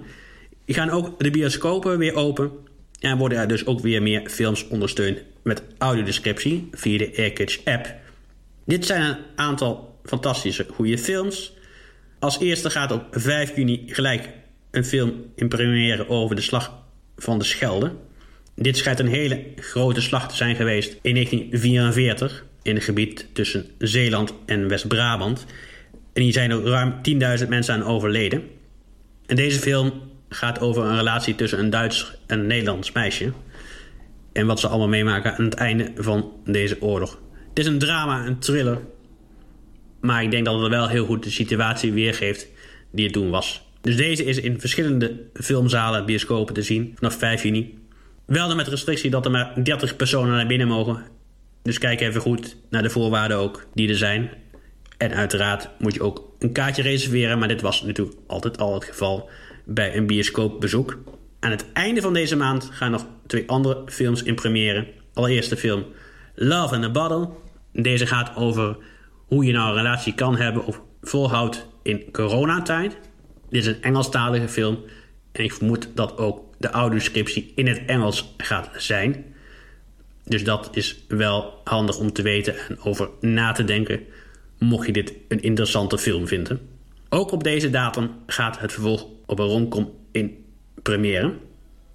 gaan 0.67 0.91
ook 0.91 1.19
de 1.19 1.31
bioscopen 1.31 1.99
weer 1.99 2.15
open... 2.15 2.51
en 3.03 3.19
worden 3.19 3.39
er 3.39 3.49
dus 3.49 3.67
ook 3.67 3.81
weer 3.81 4.03
meer 4.03 4.23
films 4.31 4.69
ondersteund 4.69 5.19
met 5.43 5.63
audiodescriptie 5.79 6.69
via 6.73 6.99
de 6.99 7.13
AirCatch 7.17 7.65
app. 7.65 7.95
Dit 8.67 8.87
zijn 8.87 9.03
een 9.03 9.17
aantal 9.37 9.99
fantastische 10.05 10.67
goede 10.75 10.99
films. 10.99 11.53
Als 12.19 12.41
eerste 12.41 12.71
gaat 12.71 12.93
op 12.93 13.07
5 13.11 13.57
juni 13.57 13.83
gelijk 13.87 14.29
een 14.71 14.85
film 14.85 15.13
in 15.35 15.49
première 15.49 16.09
over 16.09 16.37
de 16.37 16.43
slag 16.43 16.79
van 17.17 17.39
de 17.39 17.45
Schelde. 17.45 17.93
Dit 18.55 18.77
schijnt 18.77 18.99
een 18.99 19.09
hele 19.09 19.45
grote 19.57 20.01
slag 20.01 20.29
te 20.29 20.37
zijn 20.37 20.57
geweest 20.57 20.97
in 21.03 21.15
1944 21.15 22.45
in 22.63 22.75
het 22.75 22.85
gebied 22.85 23.27
tussen 23.33 23.67
Zeeland 23.79 24.35
en 24.47 24.69
West-Brabant. 24.69 25.47
En 26.13 26.23
hier 26.23 26.33
zijn 26.33 26.51
er 26.51 26.63
ruim 26.63 26.95
10.000 27.41 27.49
mensen 27.49 27.75
aan 27.75 27.85
overleden. 27.85 28.43
En 29.27 29.37
deze 29.37 29.59
film 29.59 29.93
gaat 30.35 30.61
over 30.61 30.85
een 30.85 30.97
relatie 30.97 31.35
tussen 31.35 31.59
een 31.59 31.71
Duits 31.71 32.15
en 32.27 32.39
een 32.39 32.47
Nederlands 32.47 32.93
meisje. 32.93 33.33
En 34.33 34.47
wat 34.47 34.61
ze 34.61 34.69
allemaal 34.69 34.89
meemaken 34.89 35.37
aan 35.37 35.45
het 35.45 35.55
einde 35.55 35.93
van 35.97 36.33
deze 36.45 36.83
oorlog. 36.83 37.19
Het 37.49 37.59
is 37.59 37.67
een 37.67 37.79
drama, 37.79 38.27
een 38.27 38.39
thriller. 38.39 38.81
Maar 40.01 40.23
ik 40.23 40.31
denk 40.31 40.45
dat 40.45 40.61
het 40.61 40.69
wel 40.69 40.89
heel 40.89 41.05
goed 41.05 41.23
de 41.23 41.31
situatie 41.31 41.93
weergeeft 41.93 42.49
die 42.91 43.05
het 43.05 43.13
toen 43.13 43.31
was. 43.31 43.63
Dus 43.81 43.97
deze 43.97 44.25
is 44.25 44.41
in 44.41 44.61
verschillende 44.61 45.21
filmzalen, 45.35 46.07
bioscopen 46.07 46.55
te 46.55 46.63
zien 46.63 46.93
vanaf 46.95 47.19
5 47.19 47.43
juni. 47.43 47.79
Wel 48.27 48.49
dan 48.49 48.57
met 48.57 48.69
restrictie 48.69 49.11
dat 49.11 49.25
er 49.25 49.31
maar 49.31 49.65
30 49.65 49.97
personen 49.97 50.35
naar 50.35 50.47
binnen 50.47 50.69
mogen. 50.69 51.03
Dus 51.63 51.79
kijk 51.79 52.01
even 52.01 52.21
goed 52.21 52.57
naar 52.71 52.83
de 52.83 52.91
voorwaarden 52.91 53.37
ook 53.37 53.67
die 53.75 53.89
er 53.89 53.97
zijn. 53.97 54.31
En 54.99 55.15
uiteraard 55.15 55.69
moet 55.79 55.95
je 55.95 56.03
ook 56.03 56.35
een 56.39 56.53
kaartje 56.53 56.83
reserveren, 56.83 57.39
maar 57.39 57.49
dit 57.49 57.61
was 57.61 57.83
natuurlijk 57.83 58.19
altijd 58.27 58.59
al 58.59 58.75
het 58.75 58.85
geval 58.85 59.31
bij 59.65 59.97
een 59.97 60.07
bioscoopbezoek. 60.07 60.99
Aan 61.41 61.51
het 61.51 61.73
einde 61.73 62.01
van 62.01 62.13
deze 62.13 62.37
maand 62.37 62.69
gaan 62.73 62.91
nog 62.91 63.07
twee 63.27 63.49
andere 63.49 63.83
films 63.87 64.23
in 64.23 64.35
première. 64.35 64.87
Allereerst 65.15 65.51
de 65.51 65.57
film 65.57 65.85
Love 66.35 66.75
in 66.75 66.85
a 66.85 66.91
Bottle. 66.91 67.29
Deze 67.73 68.07
gaat 68.07 68.37
over 68.37 68.77
hoe 69.27 69.45
je 69.45 69.53
nou 69.53 69.69
een 69.69 69.77
relatie 69.77 70.15
kan 70.15 70.37
hebben 70.37 70.65
of 70.65 70.81
volhoudt 71.03 71.67
in 71.83 72.11
coronatijd. 72.13 72.97
Dit 73.49 73.61
is 73.61 73.67
een 73.67 73.83
Engelstalige 73.83 74.49
film 74.49 74.79
en 75.33 75.45
ik 75.45 75.53
vermoed 75.53 75.89
dat 75.95 76.19
ook 76.19 76.41
de 76.59 76.71
audioscriptie 76.71 77.53
in 77.55 77.67
het 77.67 77.83
Engels 77.87 78.35
gaat 78.37 78.71
zijn. 78.77 79.25
Dus 80.25 80.45
dat 80.45 80.69
is 80.73 81.05
wel 81.09 81.61
handig 81.65 81.99
om 81.99 82.13
te 82.13 82.23
weten 82.23 82.55
en 82.69 82.81
over 82.81 83.09
na 83.21 83.53
te 83.53 83.65
denken, 83.65 84.01
mocht 84.59 84.87
je 84.87 84.93
dit 84.93 85.13
een 85.29 85.43
interessante 85.43 85.99
film 85.99 86.27
vinden. 86.27 86.61
Ook 87.09 87.31
op 87.31 87.45
deze 87.45 87.71
datum 87.71 88.11
gaat 88.27 88.59
het 88.59 88.73
vervolg 88.73 89.07
op 89.33 89.39
een 89.39 89.47
romcom 89.47 89.91
in 90.11 90.45
première. 90.83 91.33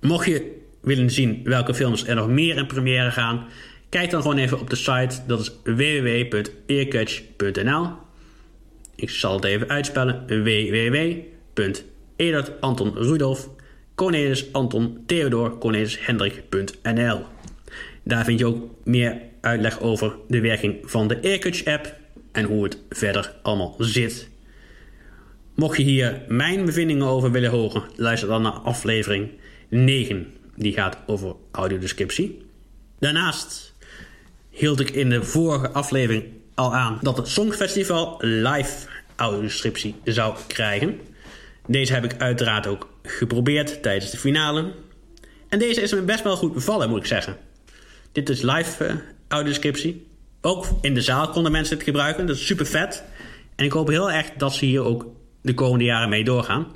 Mocht 0.01 0.25
je 0.25 0.56
willen 0.82 1.12
zien 1.12 1.41
welke 1.44 1.74
films 1.74 2.08
er 2.08 2.15
nog 2.15 2.27
meer 2.27 2.58
in 2.58 2.67
première 2.67 3.12
gaan, 3.12 3.46
kijk 3.89 4.10
dan 4.10 4.22
gewoon 4.22 4.38
even 4.38 4.60
op 4.60 4.70
de 4.70 4.75
site. 4.75 5.15
Dat 5.27 5.39
is 5.39 5.51
www.earcatch.nl. 5.63 7.88
Ik 8.96 9.10
zal 9.10 9.36
het 9.36 9.44
even 9.44 9.70
uitspellen: 9.70 10.24
www.edert 10.27 12.62
Anton 12.62 12.94
Cornelis 13.96 14.53
Anton 14.53 15.03
Theodor 15.06 15.58
Cornelis 15.58 16.06
Hendrik.nl. 16.06 17.22
Daar 18.03 18.25
vind 18.25 18.39
je 18.39 18.46
ook 18.46 18.70
meer 18.84 19.22
uitleg 19.41 19.79
over 19.79 20.15
de 20.27 20.39
werking 20.39 20.75
van 20.82 21.08
de 21.08 21.20
Aircutch 21.24 21.65
app 21.65 21.96
en 22.32 22.44
hoe 22.44 22.63
het 22.63 22.77
verder 22.89 23.36
allemaal 23.41 23.75
zit. 23.77 24.29
Mocht 25.57 25.77
je 25.77 25.83
hier 25.83 26.21
mijn 26.27 26.65
bevindingen 26.65 27.07
over 27.07 27.31
willen 27.31 27.49
horen, 27.49 27.83
luister 27.95 28.27
dan 28.27 28.41
naar 28.41 28.51
aflevering 28.51 29.29
9. 29.69 30.33
Die 30.55 30.73
gaat 30.73 30.97
over 31.05 31.35
audiodescriptie. 31.51 32.45
Daarnaast 32.99 33.73
hield 34.49 34.79
ik 34.79 34.89
in 34.89 35.09
de 35.09 35.23
vorige 35.23 35.69
aflevering 35.69 36.23
al 36.55 36.75
aan 36.75 36.99
dat 37.01 37.17
het 37.17 37.27
Songfestival 37.27 38.17
live 38.19 38.87
audiodescriptie 39.15 39.95
zou 40.03 40.37
krijgen. 40.47 40.99
Deze 41.67 41.93
heb 41.93 42.03
ik 42.03 42.21
uiteraard 42.21 42.67
ook 42.67 42.89
geprobeerd 43.03 43.81
tijdens 43.83 44.11
de 44.11 44.17
finale. 44.17 44.73
En 45.49 45.59
deze 45.59 45.81
is 45.81 45.93
me 45.93 46.01
best 46.01 46.23
wel 46.23 46.37
goed 46.37 46.53
bevallen, 46.53 46.89
moet 46.89 46.99
ik 46.99 47.05
zeggen. 47.05 47.37
Dit 48.11 48.29
is 48.29 48.41
live 48.41 48.85
uh, 48.85 48.95
audiodescriptie. 49.27 50.07
Ook 50.41 50.65
in 50.81 50.93
de 50.93 51.01
zaal 51.01 51.29
konden 51.29 51.51
mensen 51.51 51.75
het 51.75 51.85
gebruiken. 51.85 52.25
Dat 52.25 52.35
is 52.35 52.45
super 52.45 52.65
vet. 52.65 53.03
En 53.55 53.65
ik 53.65 53.71
hoop 53.71 53.87
heel 53.87 54.11
erg 54.11 54.31
dat 54.37 54.53
ze 54.53 54.65
hier 54.65 54.83
ook 54.83 55.15
de 55.47 55.53
komende 55.53 55.85
jaren 55.85 56.09
mee 56.09 56.23
doorgaan. 56.23 56.67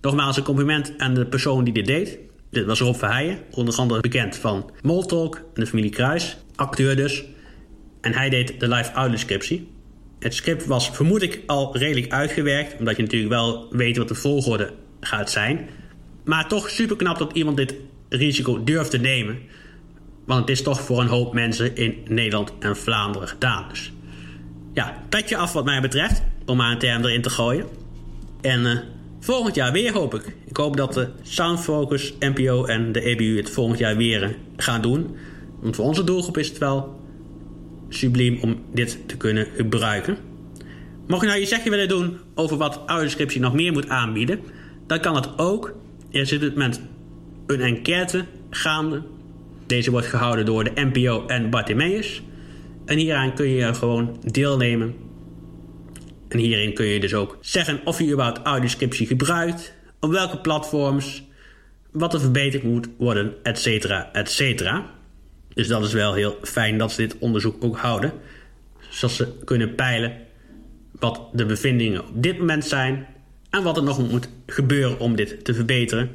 Nogmaals 0.00 0.36
een 0.36 0.42
compliment 0.42 0.94
aan 0.98 1.14
de 1.14 1.26
persoon 1.26 1.64
die 1.64 1.72
dit 1.72 1.86
deed. 1.86 2.18
Dit 2.50 2.66
was 2.66 2.80
Rob 2.80 2.96
Verheijen, 2.96 3.38
onder 3.50 3.76
andere 3.76 4.00
bekend 4.00 4.36
van 4.36 4.70
Moltalk 4.82 5.36
en 5.36 5.60
de 5.60 5.66
familie 5.66 5.90
Kruis. 5.90 6.36
Acteur 6.54 6.96
dus. 6.96 7.24
En 8.00 8.12
hij 8.12 8.30
deed 8.30 8.60
de 8.60 8.68
live 8.68 8.92
audiodescriptie. 8.92 9.68
Het 10.18 10.34
script 10.34 10.66
was 10.66 10.90
vermoed 10.90 11.22
ik 11.22 11.42
al 11.46 11.78
redelijk 11.78 12.12
uitgewerkt. 12.12 12.78
Omdat 12.78 12.96
je 12.96 13.02
natuurlijk 13.02 13.32
wel 13.32 13.68
weet 13.70 13.96
wat 13.96 14.08
de 14.08 14.14
volgorde 14.14 14.72
gaat 15.00 15.30
zijn. 15.30 15.68
Maar 16.24 16.48
toch 16.48 16.70
super 16.70 16.96
knap 16.96 17.18
dat 17.18 17.32
iemand 17.32 17.56
dit 17.56 17.74
risico 18.08 18.64
durft 18.64 18.90
te 18.90 18.98
nemen. 18.98 19.38
Want 20.26 20.40
het 20.40 20.50
is 20.50 20.62
toch 20.62 20.80
voor 20.80 21.00
een 21.00 21.06
hoop 21.06 21.34
mensen 21.34 21.76
in 21.76 21.96
Nederland 22.08 22.52
en 22.58 22.76
Vlaanderen 22.76 23.28
gedaan. 23.28 23.68
Dus 23.68 23.92
ja, 24.74 25.02
petje 25.08 25.36
af 25.36 25.52
wat 25.52 25.64
mij 25.64 25.80
betreft. 25.80 26.22
Om 26.46 26.56
maar 26.56 26.70
een 26.70 26.78
term 26.78 27.04
erin 27.04 27.22
te 27.22 27.30
gooien. 27.30 27.66
En 28.44 28.60
uh, 28.60 28.78
volgend 29.20 29.54
jaar 29.54 29.72
weer 29.72 29.92
hoop 29.92 30.14
ik. 30.14 30.36
Ik 30.44 30.56
hoop 30.56 30.76
dat 30.76 30.94
de 30.94 31.08
Soundfocus, 31.22 32.14
NPO 32.18 32.64
en 32.64 32.92
de 32.92 33.00
EBU 33.00 33.36
het 33.36 33.50
volgend 33.50 33.78
jaar 33.78 33.96
weer 33.96 34.22
uh, 34.22 34.28
gaan 34.56 34.82
doen. 34.82 35.16
Want 35.60 35.76
voor 35.76 35.84
onze 35.84 36.04
doelgroep 36.04 36.38
is 36.38 36.48
het 36.48 36.58
wel 36.58 37.00
subliem 37.88 38.38
om 38.40 38.62
dit 38.72 38.98
te 39.06 39.16
kunnen 39.16 39.46
gebruiken. 39.56 40.16
Mocht 41.06 41.20
je 41.20 41.26
nou 41.26 41.40
je 41.40 41.46
zegje 41.46 41.70
willen 41.70 41.88
doen 41.88 42.18
over 42.34 42.56
wat 42.56 42.80
audiodescriptie 42.86 43.40
nog 43.40 43.54
meer 43.54 43.72
moet 43.72 43.88
aanbieden, 43.88 44.40
dan 44.86 45.00
kan 45.00 45.14
het 45.14 45.38
ook. 45.38 45.74
Er 46.10 46.26
zit 46.26 46.40
het 46.40 46.54
met 46.54 46.80
een 47.46 47.60
enquête 47.60 48.24
gaande. 48.50 49.02
Deze 49.66 49.90
wordt 49.90 50.06
gehouden 50.06 50.46
door 50.46 50.64
de 50.64 50.72
NPO 50.74 51.26
en 51.26 51.50
Bartimeus. 51.50 52.22
En 52.84 52.98
hieraan 52.98 53.34
kun 53.34 53.48
je 53.48 53.74
gewoon 53.74 54.16
deelnemen. 54.24 54.94
En 56.34 56.40
hierin 56.40 56.74
kun 56.74 56.86
je 56.86 57.00
dus 57.00 57.14
ook 57.14 57.38
zeggen 57.40 57.80
of 57.84 57.98
je 57.98 58.10
überhaupt 58.10 58.40
audiodescriptie 58.42 59.06
gebruikt, 59.06 59.74
op 60.00 60.10
welke 60.10 60.38
platforms, 60.38 61.22
wat 61.90 62.14
er 62.14 62.20
verbeterd 62.20 62.62
moet 62.62 62.88
worden, 62.98 63.34
et 63.42 63.58
cetera, 63.58 64.12
et 64.12 64.30
cetera. 64.30 64.90
Dus 65.48 65.68
dat 65.68 65.84
is 65.84 65.92
wel 65.92 66.14
heel 66.14 66.38
fijn 66.42 66.78
dat 66.78 66.92
ze 66.92 67.00
dit 67.00 67.18
onderzoek 67.18 67.64
ook 67.64 67.76
houden. 67.76 68.12
Zodat 68.88 69.16
ze 69.16 69.32
kunnen 69.44 69.74
peilen 69.74 70.16
wat 70.90 71.20
de 71.32 71.46
bevindingen 71.46 72.00
op 72.00 72.22
dit 72.22 72.38
moment 72.38 72.64
zijn 72.64 73.06
en 73.50 73.62
wat 73.62 73.76
er 73.76 73.82
nog 73.82 74.10
moet 74.10 74.28
gebeuren 74.46 74.98
om 74.98 75.16
dit 75.16 75.44
te 75.44 75.54
verbeteren. 75.54 76.10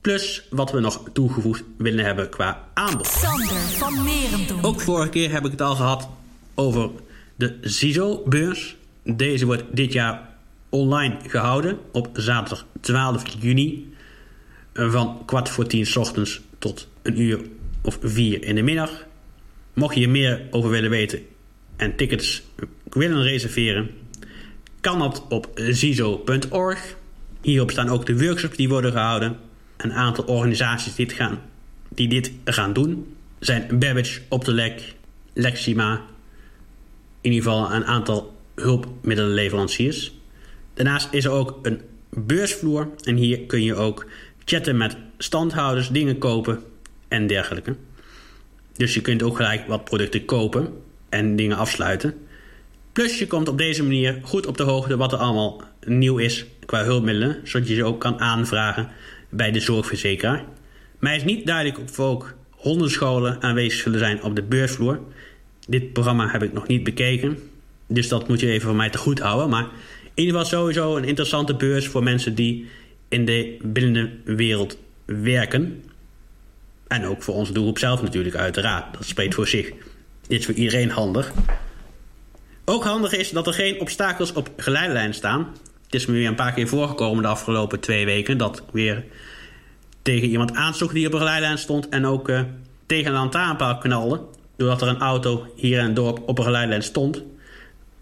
Plus 0.00 0.46
wat 0.50 0.72
we 0.72 0.80
nog 0.80 1.02
toegevoegd 1.12 1.62
willen 1.78 2.04
hebben 2.04 2.28
qua 2.28 2.68
aanbod. 2.74 3.06
Sander 3.06 3.56
van 3.56 4.04
Merendonk. 4.04 4.66
Ook 4.66 4.80
vorige 4.80 5.10
keer 5.10 5.30
heb 5.30 5.44
ik 5.44 5.50
het 5.50 5.60
al 5.60 5.74
gehad 5.74 6.08
over 6.54 6.90
de 7.36 7.58
CISO-beurs. 7.60 8.76
Deze 9.04 9.46
wordt 9.46 9.64
dit 9.72 9.92
jaar 9.92 10.28
online 10.68 11.16
gehouden 11.26 11.78
op 11.92 12.08
zaterdag 12.12 12.66
12 12.80 13.24
juni. 13.40 13.94
Van 14.74 15.22
kwart 15.26 15.48
voor 15.48 15.66
tien 15.66 15.86
s 15.86 15.96
ochtends 15.96 16.40
tot 16.58 16.88
een 17.02 17.20
uur 17.20 17.40
of 17.82 17.98
vier 18.02 18.44
in 18.44 18.54
de 18.54 18.62
middag. 18.62 19.06
Mocht 19.72 19.94
je 19.94 20.02
er 20.02 20.10
meer 20.10 20.42
over 20.50 20.70
willen 20.70 20.90
weten 20.90 21.20
en 21.76 21.96
tickets 21.96 22.42
willen 22.90 23.22
reserveren, 23.22 23.90
kan 24.80 24.98
dat 24.98 25.24
op 25.28 25.50
zizo.org. 25.54 26.96
Hierop 27.42 27.70
staan 27.70 27.88
ook 27.88 28.06
de 28.06 28.18
workshops 28.18 28.56
die 28.56 28.68
worden 28.68 28.92
gehouden. 28.92 29.36
Een 29.76 29.92
aantal 29.92 30.24
organisaties 30.24 30.94
die 30.94 31.06
dit 31.06 31.16
gaan, 31.16 31.38
die 31.88 32.08
dit 32.08 32.32
gaan 32.44 32.72
doen 32.72 33.06
zijn 33.38 33.78
Babbage, 33.78 34.20
Optelec, 34.28 34.94
Lexima. 35.32 36.04
In 37.20 37.32
ieder 37.32 37.50
geval 37.50 37.72
een 37.72 37.84
aantal 37.84 38.36
hulpmiddelenleveranciers. 38.54 40.14
Daarnaast 40.74 41.08
is 41.10 41.24
er 41.24 41.30
ook 41.30 41.58
een 41.62 41.80
beursvloer 42.10 42.88
en 43.02 43.16
hier 43.16 43.40
kun 43.40 43.62
je 43.62 43.74
ook 43.74 44.06
chatten 44.44 44.76
met 44.76 44.96
standhouders, 45.18 45.88
dingen 45.88 46.18
kopen 46.18 46.62
en 47.08 47.26
dergelijke. 47.26 47.76
Dus 48.72 48.94
je 48.94 49.00
kunt 49.00 49.22
ook 49.22 49.36
gelijk 49.36 49.66
wat 49.66 49.84
producten 49.84 50.24
kopen 50.24 50.68
en 51.08 51.36
dingen 51.36 51.56
afsluiten. 51.56 52.14
Plus 52.92 53.18
je 53.18 53.26
komt 53.26 53.48
op 53.48 53.58
deze 53.58 53.82
manier 53.82 54.20
goed 54.22 54.46
op 54.46 54.56
de 54.56 54.62
hoogte 54.62 54.96
wat 54.96 55.12
er 55.12 55.18
allemaal 55.18 55.62
nieuw 55.86 56.18
is 56.18 56.46
qua 56.66 56.84
hulpmiddelen, 56.84 57.40
zodat 57.44 57.68
je 57.68 57.74
ze 57.74 57.84
ook 57.84 58.00
kan 58.00 58.20
aanvragen 58.20 58.88
bij 59.28 59.50
de 59.50 59.60
zorgverzekeraar. 59.60 60.44
Mij 60.98 61.16
is 61.16 61.24
niet 61.24 61.46
duidelijk 61.46 61.78
of 61.78 62.00
ook 62.00 62.34
hondenscholen 62.50 63.42
aanwezig 63.42 63.80
zullen 63.80 63.98
zijn 63.98 64.22
op 64.22 64.36
de 64.36 64.42
beursvloer. 64.42 65.00
Dit 65.68 65.92
programma 65.92 66.28
heb 66.28 66.42
ik 66.42 66.52
nog 66.52 66.66
niet 66.66 66.82
bekeken, 66.82 67.38
dus 67.94 68.08
dat 68.08 68.28
moet 68.28 68.40
je 68.40 68.50
even 68.50 68.66
voor 68.68 68.76
mij 68.76 68.90
te 68.90 68.98
goed 68.98 69.18
houden. 69.18 69.48
Maar 69.48 69.66
in 70.14 70.24
ieder 70.24 70.40
geval 70.40 70.58
sowieso 70.58 70.96
een 70.96 71.04
interessante 71.04 71.54
beurs 71.54 71.88
voor 71.88 72.02
mensen 72.02 72.34
die 72.34 72.68
in 73.08 73.24
de 73.24 73.56
binnenwereld 73.62 74.78
werken. 75.04 75.84
En 76.86 77.06
ook 77.06 77.22
voor 77.22 77.34
onze 77.34 77.52
doelgroep 77.52 77.78
zelf 77.78 78.02
natuurlijk, 78.02 78.36
uiteraard. 78.36 78.94
Dat 78.94 79.04
spreekt 79.04 79.34
voor 79.34 79.48
zich. 79.48 79.72
Dit 80.26 80.38
is 80.38 80.44
voor 80.44 80.54
iedereen 80.54 80.90
handig. 80.90 81.32
Ook 82.64 82.84
handig 82.84 83.12
is 83.12 83.30
dat 83.30 83.46
er 83.46 83.52
geen 83.52 83.80
obstakels 83.80 84.32
op 84.32 84.50
geleidelijn 84.56 85.14
staan. 85.14 85.48
Het 85.84 85.94
is 85.94 86.06
me 86.06 86.12
weer 86.12 86.28
een 86.28 86.34
paar 86.34 86.52
keer 86.52 86.68
voorgekomen 86.68 87.22
de 87.22 87.28
afgelopen 87.28 87.80
twee 87.80 88.04
weken... 88.04 88.38
dat 88.38 88.58
ik 88.58 88.64
weer 88.72 89.04
tegen 90.02 90.28
iemand 90.28 90.54
aansloeg 90.54 90.92
die 90.92 91.06
op 91.06 91.12
een 91.12 91.18
geleidelijn 91.18 91.58
stond... 91.58 91.88
en 91.88 92.06
ook 92.06 92.28
uh, 92.28 92.40
tegen 92.86 93.06
een 93.06 93.18
lantaarnpaal 93.18 93.78
knalde... 93.78 94.20
doordat 94.56 94.82
er 94.82 94.88
een 94.88 95.00
auto 95.00 95.52
hier 95.56 95.78
in 95.78 95.84
het 95.84 95.96
dorp 95.96 96.22
op 96.26 96.38
een 96.38 96.44
geleidelijn 96.44 96.82
stond... 96.82 97.22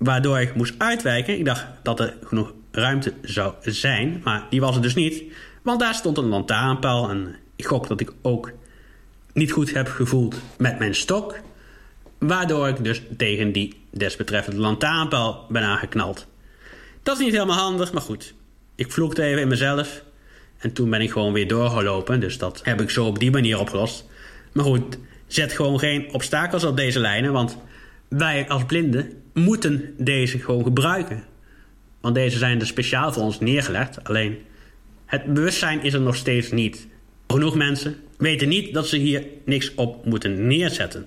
waardoor 0.01 0.41
ik 0.41 0.55
moest 0.55 0.75
uitwijken. 0.79 1.39
Ik 1.39 1.45
dacht 1.45 1.67
dat 1.83 2.01
er 2.01 2.17
genoeg 2.25 2.53
ruimte 2.71 3.13
zou 3.23 3.55
zijn, 3.61 4.21
maar 4.25 4.47
die 4.51 4.61
was 4.61 4.77
er 4.77 4.83
dus 4.83 4.95
niet... 4.95 5.23
want 5.63 5.81
daar 5.81 5.95
stond 5.95 6.19
een 6.19 6.29
lantaarnpaal 6.29 7.11
en 7.11 7.37
ik 7.57 7.67
gok 7.67 7.89
dat 7.89 8.01
ik 8.01 8.13
ook 8.23 8.53
niet 9.33 9.53
goed 9.53 9.75
heb 9.75 9.89
gevoeld 9.89 10.35
met 10.59 10.79
mijn 10.79 10.95
stok. 10.95 11.39
Waardoor 12.19 12.69
ik 12.69 12.85
dus 12.85 13.03
tegen 13.17 13.53
die 13.53 13.81
desbetreffende 13.91 14.61
lantaarnpaal 14.61 15.47
ben 15.49 15.63
aangeknald. 15.63 16.27
Dat 17.03 17.19
is 17.19 17.25
niet 17.25 17.33
helemaal 17.33 17.59
handig, 17.59 17.93
maar 17.93 18.03
goed. 18.03 18.35
Ik 18.75 18.93
vloekte 18.93 19.23
even 19.23 19.41
in 19.41 19.49
mezelf. 19.49 20.03
En 20.59 20.73
toen 20.73 20.91
ben 20.91 21.01
ik 21.01 21.11
gewoon 21.11 21.33
weer 21.33 21.49
doorgelopen. 21.49 22.21
Dus 22.21 22.39
dat 22.39 22.61
heb 22.63 22.81
ik 22.81 22.91
zo 22.91 23.07
op 23.07 23.19
die 23.19 23.31
manier 23.31 23.59
opgelost. 23.59 24.05
Maar 24.53 24.65
goed, 24.65 24.99
zet 25.27 25.53
gewoon 25.53 25.79
geen 25.79 26.13
obstakels 26.13 26.65
op 26.65 26.77
deze 26.77 27.01
lijnen. 27.01 27.33
Want 27.33 27.57
wij 28.09 28.49
als 28.49 28.65
blinden 28.65 29.23
moeten 29.41 29.95
deze 29.99 30.39
gewoon 30.39 30.63
gebruiken. 30.63 31.25
Want 32.01 32.15
deze 32.15 32.39
zijn 32.39 32.61
er 32.61 32.67
speciaal 32.67 33.13
voor 33.13 33.23
ons 33.23 33.41
neergelegd. 33.41 34.05
Alleen 34.05 34.39
het 35.07 35.35
bewustzijn 35.35 35.83
is 35.83 35.93
er 35.93 36.01
nog 36.01 36.17
steeds 36.17 36.51
niet. 36.51 36.87
Genoeg 37.27 37.55
mensen 37.55 37.97
weten 38.19 38.49
niet 38.49 38.75
dat 38.75 38.89
ze 38.89 38.97
hier 38.97 39.25
niks 39.45 39.75
op 39.75 40.05
moeten 40.05 40.47
neerzetten. 40.47 41.07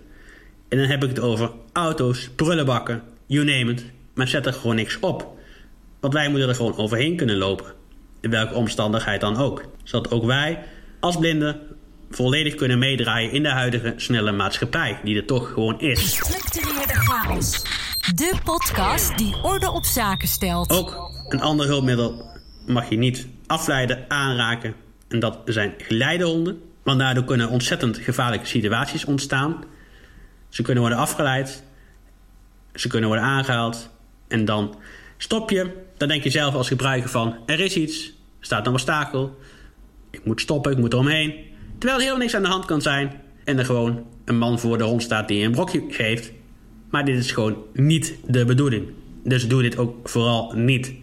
En 0.70 0.78
dan 0.78 0.88
heb 0.88 1.04
ik 1.04 1.10
het 1.10 1.20
over 1.20 1.52
auto's, 1.74 2.30
prullenbakken, 2.36 3.02
you 3.26 3.46
name 3.46 3.72
it. 3.72 3.86
Maar 4.14 4.28
zet 4.28 4.46
er 4.46 4.54
gewoon 4.54 4.76
niks 4.76 5.00
op. 5.00 5.38
Want 6.00 6.14
wij 6.14 6.30
moeten 6.30 6.50
er 6.50 6.56
gewoon 6.56 6.78
overheen 6.78 7.16
kunnen 7.16 7.38
lopen. 7.38 7.74
In 8.22 8.30
welke 8.30 8.54
omstandigheid 8.54 9.22
dan 9.22 9.38
ook. 9.38 9.64
Zodat 9.84 10.12
ook 10.12 10.26
wij 10.26 10.60
als 11.00 11.18
blinden 11.18 11.60
volledig 12.10 12.56
kunnen 12.56 12.80
meedraaien 12.80 13.32
in 13.32 13.44
de 13.44 13.50
huidige 13.50 13.94
snelle 13.98 14.32
maatschappij. 14.32 15.00
Die 15.04 15.18
er 15.18 15.26
toch 15.26 15.52
gewoon 15.54 15.80
is. 15.80 16.22
De 18.04 18.36
podcast 18.44 19.18
die 19.18 19.36
orde 19.44 19.72
op 19.72 19.86
zaken 19.86 20.28
stelt. 20.28 20.70
Ook 20.70 21.12
een 21.30 21.42
ander 21.42 21.66
hulpmiddel 21.66 22.26
mag 22.66 22.90
je 22.90 22.98
niet 22.98 23.28
afleiden, 23.48 24.06
aanraken. 24.08 24.76
En 25.08 25.20
dat 25.20 25.38
zijn 25.46 25.74
geleidehonden. 25.78 26.62
Want 26.84 27.00
daardoor 27.00 27.24
kunnen 27.24 27.50
ontzettend 27.50 27.98
gevaarlijke 27.98 28.46
situaties 28.46 29.06
ontstaan. 29.06 29.64
Ze 30.50 30.62
kunnen 30.62 30.82
worden 30.82 31.00
afgeleid. 31.00 31.64
Ze 32.74 32.88
kunnen 32.88 33.10
worden 33.10 33.26
aangehaald. 33.26 33.90
En 34.28 34.46
dan 34.46 34.76
stop 35.18 35.50
je. 35.50 35.84
Dan 35.98 36.08
denk 36.08 36.24
je 36.24 36.30
zelf 36.30 36.54
als 36.54 36.68
gebruiker 36.68 37.10
van... 37.10 37.36
er 37.46 37.60
is 37.60 37.76
iets. 37.76 38.08
Er 38.08 38.46
staat 38.46 38.68
een 38.68 38.74
obstakel. 38.74 39.38
Ik 40.12 40.26
moet 40.26 40.42
stoppen, 40.42 40.72
ik 40.72 40.78
moet 40.78 40.94
eromheen. 40.94 41.36
Terwijl 41.78 42.00
er 42.00 42.06
heel 42.06 42.18
niks 42.18 42.36
aan 42.36 42.44
de 42.44 42.48
hand 42.48 42.66
kan 42.66 42.82
zijn. 42.82 43.22
en 43.44 43.58
er 43.58 43.66
gewoon 43.66 44.06
een 44.26 44.38
man 44.38 44.60
voor 44.60 44.78
de 44.78 44.84
hond 44.84 45.04
staat 45.04 45.28
die 45.28 45.46
een 45.46 45.52
brokje 45.52 45.84
geeft. 45.90 46.32
Maar 46.94 47.06
dit 47.06 47.18
is 47.18 47.32
gewoon 47.32 47.58
niet 47.74 48.16
de 48.26 48.46
bedoeling. 48.46 48.88
Dus 49.24 49.48
doe 49.48 49.62
dit 49.62 49.78
ook 49.78 50.10
vooral 50.10 50.54
niet. 50.56 50.94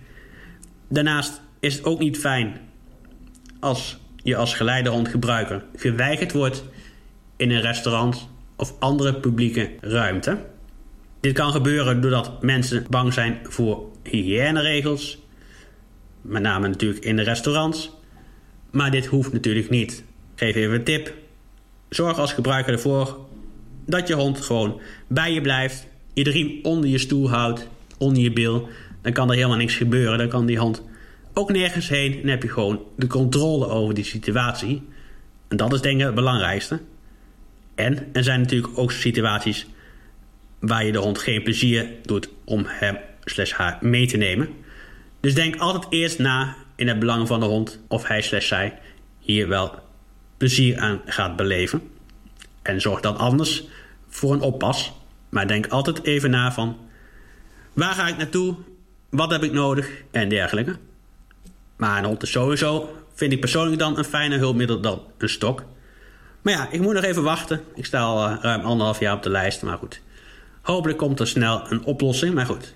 Daarnaast 0.89 1.41
is 1.61 1.75
het 1.75 1.85
ook 1.85 1.99
niet 1.99 2.19
fijn 2.19 2.61
als 3.61 3.99
je 4.23 4.37
als 4.37 4.55
geleidehondgebruiker 4.55 5.65
geweigerd 5.77 6.33
wordt 6.33 6.65
in 7.37 7.51
een 7.51 7.61
restaurant 7.61 8.29
of 8.57 8.75
andere 8.79 9.15
publieke 9.15 9.71
ruimte. 9.81 10.45
Dit 11.21 11.33
kan 11.33 11.53
gebeuren 11.53 12.01
doordat 12.01 12.43
mensen 12.43 12.87
bang 12.91 13.13
zijn 13.13 13.39
voor 13.43 13.85
hygiëneregels, 14.03 15.19
met 16.23 16.43
name 16.43 16.69
natuurlijk 16.69 17.05
in 17.05 17.17
de 17.17 17.23
restaurants. 17.23 17.91
Maar 18.71 18.91
dit 18.91 19.07
hoeft 19.07 19.33
natuurlijk 19.33 19.71
niet. 19.71 20.05
Geef 20.35 20.55
even 20.55 20.75
een 20.75 20.85
tip. 20.85 21.15
Zorg 21.89 22.19
als 22.19 22.33
gebruiker 22.33 22.73
ervoor 22.73 23.29
dat 23.87 24.09
je 24.09 24.15
hond 24.15 24.41
gewoon 24.41 24.81
bij 25.07 25.33
je 25.33 25.41
blijft. 25.41 25.87
Je 26.15 26.23
riem 26.23 26.59
onder 26.63 26.91
je 26.91 26.99
stoel 26.99 27.31
houdt, 27.31 27.69
onder 27.99 28.23
je 28.23 28.33
bil. 28.33 28.69
Dan 29.03 29.13
kan 29.13 29.29
er 29.29 29.35
helemaal 29.35 29.57
niks 29.57 29.75
gebeuren. 29.75 30.19
Dan 30.19 30.29
kan 30.29 30.47
die 30.47 30.59
hond 30.59 30.83
ook 31.35 31.53
nergens 31.53 31.89
heen. 31.89 32.23
En 32.23 32.29
heb 32.29 32.43
je 32.43 32.49
gewoon 32.49 32.83
de 32.97 33.07
controle 33.07 33.69
over 33.69 33.95
die 33.95 34.05
situatie. 34.05 34.83
En 35.49 35.57
dat 35.57 35.73
is 35.73 35.81
denk 35.81 36.01
ik 36.01 36.07
het 36.07 36.15
belangrijkste. 36.15 36.81
En 37.75 38.09
er 38.13 38.25
zijn 38.25 38.41
natuurlijk 38.41 38.79
ook 38.79 38.93
situaties 38.93 39.67
waar 40.59 40.85
je 40.85 40.93
de 40.93 40.99
hond 40.99 41.19
geen 41.19 41.43
plezier 41.43 41.89
doet 42.03 42.29
om 42.45 42.65
hem 42.67 42.97
slash 43.25 43.53
haar 43.53 43.79
mee 43.81 44.07
te 44.07 44.17
nemen. 44.17 44.49
Dus 45.21 45.35
denk 45.35 45.57
altijd 45.57 45.87
eerst 45.91 46.19
na 46.19 46.57
in 46.77 46.89
het 46.89 46.99
belang 46.99 47.27
van 47.27 47.41
de 47.41 47.47
hond 47.47 47.81
of 47.89 48.07
hij 48.07 48.23
slash 48.23 48.49
zij 48.49 48.79
hier 49.19 49.49
wel 49.49 49.75
plezier 50.37 50.79
aan 50.79 51.01
gaat 51.05 51.37
beleven. 51.37 51.83
En 52.63 52.81
zorg 52.81 53.01
dan 53.01 53.17
anders 53.17 53.65
voor 54.09 54.33
een 54.33 54.41
oppas. 54.41 54.93
Maar 55.29 55.49
denk 55.49 55.67
altijd 55.67 56.05
even 56.05 56.31
na 56.31 56.53
van 56.53 56.77
waar 57.73 57.95
ga 57.95 58.09
ik 58.09 58.17
naartoe, 58.17 58.55
wat 59.11 59.31
heb 59.31 59.43
ik 59.43 59.53
nodig 59.53 59.91
en 60.11 60.29
dergelijke. 60.29 60.77
Maar 61.77 61.99
een 61.99 62.05
hond 62.05 62.29
sowieso, 62.29 62.97
vind 63.15 63.33
ik 63.33 63.41
persoonlijk 63.41 63.79
dan 63.79 63.99
een 63.99 64.05
fijner 64.05 64.39
hulpmiddel 64.39 64.81
dan 64.81 65.03
een 65.19 65.29
stok. 65.29 65.65
Maar 66.43 66.53
ja, 66.53 66.69
ik 66.71 66.81
moet 66.81 66.95
nog 66.95 67.05
even 67.05 67.23
wachten. 67.23 67.61
Ik 67.75 67.85
sta 67.85 68.01
al 68.01 68.27
eh, 68.27 68.37
ruim 68.41 68.61
anderhalf 68.61 69.01
jaar 69.01 69.15
op 69.15 69.23
de 69.23 69.31
lijst, 69.31 69.63
maar 69.63 69.79
goed. 69.79 70.01
Hopelijk 70.63 70.99
komt 70.99 71.21
er 71.21 71.27
snel 71.27 71.71
een 71.71 71.85
oplossing, 71.85 72.35
maar 72.35 72.47
goed. 72.47 72.75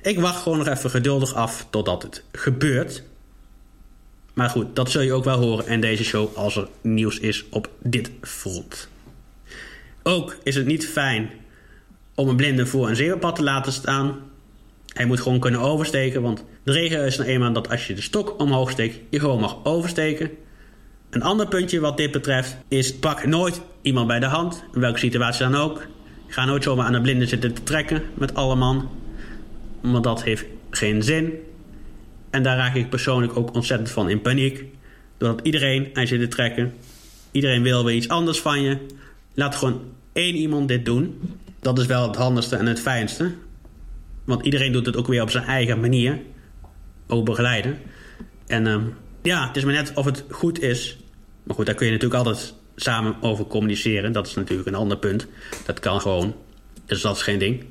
Ik 0.00 0.20
wacht 0.20 0.42
gewoon 0.42 0.58
nog 0.58 0.66
even 0.66 0.90
geduldig 0.90 1.34
af 1.34 1.66
totdat 1.70 2.02
het 2.02 2.24
gebeurt. 2.32 3.02
Maar 4.32 4.50
goed, 4.50 4.76
dat 4.76 4.90
zul 4.90 5.02
je 5.02 5.12
ook 5.12 5.24
wel 5.24 5.38
horen 5.38 5.66
in 5.66 5.80
deze 5.80 6.04
show 6.04 6.36
als 6.36 6.56
er 6.56 6.68
nieuws 6.80 7.18
is 7.18 7.44
op 7.50 7.70
dit 7.82 8.10
front. 8.20 8.88
Ook 10.02 10.36
is 10.42 10.54
het 10.54 10.66
niet 10.66 10.86
fijn 10.86 11.30
om 12.14 12.28
een 12.28 12.36
blinde 12.36 12.66
voor 12.66 12.88
een 12.88 12.96
zebrapad 12.96 13.36
te 13.36 13.42
laten 13.42 13.72
staan. 13.72 14.16
Hij 14.86 15.06
moet 15.06 15.20
gewoon 15.20 15.40
kunnen 15.40 15.60
oversteken, 15.60 16.22
want 16.22 16.44
de 16.64 16.72
regel 16.72 17.04
is 17.04 17.16
nou 17.16 17.28
eenmaal 17.28 17.52
dat 17.52 17.70
als 17.70 17.86
je 17.86 17.94
de 17.94 18.02
stok 18.02 18.40
omhoog 18.40 18.70
steekt, 18.70 18.98
je 19.10 19.20
gewoon 19.20 19.40
mag 19.40 19.64
oversteken. 19.64 20.30
Een 21.10 21.22
ander 21.22 21.48
puntje 21.48 21.80
wat 21.80 21.96
dit 21.96 22.10
betreft 22.10 22.56
is: 22.68 22.94
pak 22.94 23.26
nooit 23.26 23.60
iemand 23.82 24.06
bij 24.06 24.20
de 24.20 24.26
hand, 24.26 24.64
in 24.74 24.80
welke 24.80 24.98
situatie 24.98 25.48
dan 25.48 25.54
ook. 25.54 25.86
Ga 26.26 26.44
nooit 26.44 26.62
zomaar 26.62 26.86
aan 26.86 26.92
de 26.92 27.00
blinde 27.00 27.26
zitten 27.26 27.54
te 27.54 27.62
trekken 27.62 28.02
met 28.14 28.34
alle 28.34 28.54
man, 28.54 28.90
want 29.80 30.04
dat 30.04 30.22
heeft 30.22 30.44
geen 30.70 31.02
zin. 31.02 31.32
En 32.32 32.42
daar 32.42 32.56
raak 32.56 32.74
ik 32.74 32.90
persoonlijk 32.90 33.36
ook 33.36 33.54
ontzettend 33.54 33.90
van 33.90 34.08
in 34.08 34.20
paniek. 34.20 34.64
Doordat 35.18 35.46
iedereen 35.46 35.90
aan 35.92 36.06
zit 36.06 36.20
te 36.20 36.28
trekken. 36.28 36.74
Iedereen 37.30 37.62
wil 37.62 37.84
weer 37.84 37.94
iets 37.94 38.08
anders 38.08 38.40
van 38.40 38.62
je. 38.62 38.78
Laat 39.34 39.54
gewoon 39.54 39.80
één 40.12 40.34
iemand 40.34 40.68
dit 40.68 40.84
doen. 40.84 41.20
Dat 41.60 41.78
is 41.78 41.86
wel 41.86 42.06
het 42.06 42.16
handigste 42.16 42.56
en 42.56 42.66
het 42.66 42.80
fijnste. 42.80 43.32
Want 44.24 44.44
iedereen 44.44 44.72
doet 44.72 44.86
het 44.86 44.96
ook 44.96 45.06
weer 45.06 45.22
op 45.22 45.30
zijn 45.30 45.44
eigen 45.44 45.80
manier. 45.80 46.20
Ook 47.06 47.24
begeleiden. 47.24 47.78
En 48.46 48.66
uh, 48.66 48.76
ja, 49.22 49.46
het 49.46 49.56
is 49.56 49.64
maar 49.64 49.74
net 49.74 49.92
of 49.94 50.04
het 50.04 50.24
goed 50.28 50.60
is. 50.60 50.98
Maar 51.42 51.56
goed, 51.56 51.66
daar 51.66 51.74
kun 51.74 51.86
je 51.86 51.92
natuurlijk 51.92 52.24
altijd 52.24 52.54
samen 52.76 53.16
over 53.20 53.46
communiceren. 53.46 54.12
Dat 54.12 54.26
is 54.26 54.34
natuurlijk 54.34 54.68
een 54.68 54.74
ander 54.74 54.98
punt. 54.98 55.26
Dat 55.66 55.80
kan 55.80 56.00
gewoon. 56.00 56.34
Dus 56.86 57.00
dat 57.00 57.16
is 57.16 57.22
geen 57.22 57.38
ding. 57.38 57.64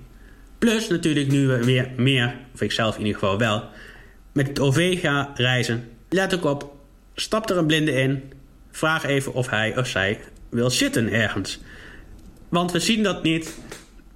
Plus 0.57 0.87
natuurlijk 0.87 1.31
nu 1.31 1.47
weer 1.47 1.89
meer, 1.97 2.35
of 2.53 2.61
ik 2.61 2.71
zelf 2.71 2.97
in 2.97 3.05
ieder 3.05 3.19
geval 3.19 3.37
wel, 3.37 3.63
met 4.31 4.47
het 4.47 4.59
OV 4.59 5.01
ga 5.01 5.31
reizen. 5.35 5.89
Let 6.09 6.35
ook 6.35 6.45
op, 6.45 6.75
stap 7.15 7.49
er 7.49 7.57
een 7.57 7.65
blinde 7.65 7.91
in. 7.91 8.33
Vraag 8.71 9.03
even 9.03 9.33
of 9.33 9.49
hij 9.49 9.77
of 9.77 9.87
zij 9.87 10.19
wil 10.49 10.69
zitten 10.69 11.11
ergens. 11.11 11.59
Want 12.49 12.71
we 12.71 12.79
zien 12.79 13.03
dat 13.03 13.23
niet. 13.23 13.57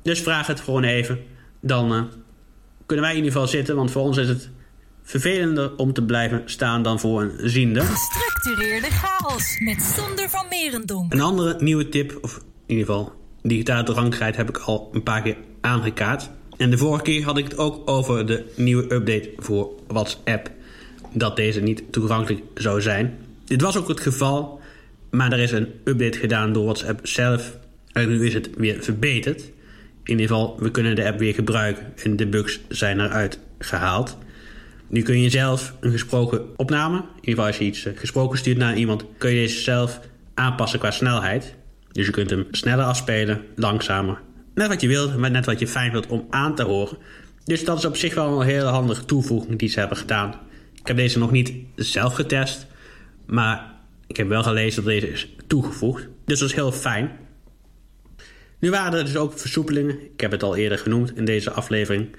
Dus 0.01 0.21
vraag 0.21 0.47
het 0.47 0.59
gewoon 0.59 0.83
even. 0.83 1.19
Dan 1.59 1.93
uh, 1.93 2.03
kunnen 2.85 3.05
wij 3.05 3.13
in 3.13 3.23
ieder 3.23 3.31
geval 3.31 3.47
zitten. 3.47 3.75
Want 3.75 3.91
voor 3.91 4.01
ons 4.01 4.17
is 4.17 4.27
het 4.27 4.49
vervelender 5.03 5.75
om 5.75 5.93
te 5.93 6.03
blijven 6.03 6.41
staan 6.45 6.83
dan 6.83 6.99
voor 6.99 7.21
een 7.21 7.49
ziende. 7.49 7.81
Gestructureerde 7.81 8.87
chaos 8.89 9.59
met 9.59 9.81
Zonder 9.81 10.29
van 10.29 10.45
Merendonk. 10.49 11.13
Een 11.13 11.21
andere 11.21 11.55
nieuwe 11.59 11.89
tip, 11.89 12.17
of 12.21 12.37
in 12.37 12.43
ieder 12.75 12.85
geval 12.85 13.13
digitale 13.41 13.83
toegankelijkheid, 13.83 14.35
heb 14.35 14.49
ik 14.49 14.57
al 14.57 14.89
een 14.93 15.03
paar 15.03 15.21
keer 15.21 15.37
aangekaart. 15.61 16.29
En 16.57 16.69
de 16.69 16.77
vorige 16.77 17.03
keer 17.03 17.23
had 17.23 17.37
ik 17.37 17.43
het 17.43 17.57
ook 17.57 17.89
over 17.89 18.25
de 18.25 18.43
nieuwe 18.55 18.93
update 18.93 19.29
voor 19.37 19.69
WhatsApp. 19.87 20.51
Dat 21.13 21.35
deze 21.35 21.61
niet 21.61 21.83
toegankelijk 21.91 22.41
zou 22.53 22.81
zijn. 22.81 23.17
Dit 23.45 23.61
was 23.61 23.77
ook 23.77 23.87
het 23.87 23.99
geval, 23.99 24.59
maar 25.11 25.31
er 25.31 25.39
is 25.39 25.51
een 25.51 25.67
update 25.83 26.17
gedaan 26.17 26.53
door 26.53 26.63
WhatsApp 26.63 27.07
zelf. 27.07 27.57
En 27.91 28.09
nu 28.09 28.25
is 28.25 28.33
het 28.33 28.49
weer 28.57 28.83
verbeterd. 28.83 29.41
In 30.03 30.11
ieder 30.11 30.27
geval, 30.27 30.55
we 30.59 30.71
kunnen 30.71 30.95
de 30.95 31.05
app 31.05 31.19
weer 31.19 31.33
gebruiken 31.33 31.93
en 32.03 32.15
de 32.15 32.27
bugs 32.27 32.59
zijn 32.69 32.99
eruit 32.99 33.39
gehaald. 33.59 34.17
Nu 34.87 35.01
kun 35.01 35.21
je 35.21 35.29
zelf 35.29 35.73
een 35.79 35.91
gesproken 35.91 36.57
opname, 36.57 36.97
in 36.97 37.03
ieder 37.15 37.29
geval 37.29 37.45
als 37.45 37.57
je 37.57 37.63
iets 37.63 37.85
eh, 37.85 37.93
gesproken 37.97 38.37
stuurt 38.37 38.57
naar 38.57 38.75
iemand, 38.75 39.05
kun 39.17 39.29
je 39.29 39.35
deze 39.35 39.59
zelf 39.59 39.99
aanpassen 40.33 40.79
qua 40.79 40.91
snelheid. 40.91 41.55
Dus 41.91 42.05
je 42.05 42.11
kunt 42.11 42.29
hem 42.29 42.47
sneller 42.51 42.85
afspelen, 42.85 43.41
langzamer. 43.55 44.19
Net 44.55 44.67
wat 44.67 44.81
je 44.81 44.87
wilt, 44.87 45.17
maar 45.17 45.31
net 45.31 45.45
wat 45.45 45.59
je 45.59 45.67
fijn 45.67 45.91
wilt 45.91 46.07
om 46.07 46.27
aan 46.29 46.55
te 46.55 46.63
horen. 46.63 46.97
Dus 47.43 47.65
dat 47.65 47.77
is 47.77 47.85
op 47.85 47.95
zich 47.95 48.13
wel 48.13 48.41
een 48.41 48.47
hele 48.47 48.65
handige 48.65 49.05
toevoeging 49.05 49.59
die 49.59 49.69
ze 49.69 49.79
hebben 49.79 49.97
gedaan. 49.97 50.35
Ik 50.73 50.87
heb 50.87 50.95
deze 50.95 51.19
nog 51.19 51.31
niet 51.31 51.53
zelf 51.75 52.13
getest, 52.13 52.67
maar 53.25 53.73
ik 54.07 54.17
heb 54.17 54.27
wel 54.27 54.43
gelezen 54.43 54.83
dat 54.83 54.93
deze 54.93 55.09
is 55.09 55.29
toegevoegd. 55.47 56.07
Dus 56.25 56.39
dat 56.39 56.49
is 56.49 56.55
heel 56.55 56.71
fijn. 56.71 57.11
Nu 58.59 58.69
waren 58.69 58.99
er 58.99 59.05
dus 59.05 59.15
ook 59.15 59.39
versoepelingen, 59.39 59.99
ik 60.13 60.21
heb 60.21 60.31
het 60.31 60.43
al 60.43 60.55
eerder 60.55 60.77
genoemd 60.77 61.17
in 61.17 61.25
deze 61.25 61.51
aflevering, 61.51 62.15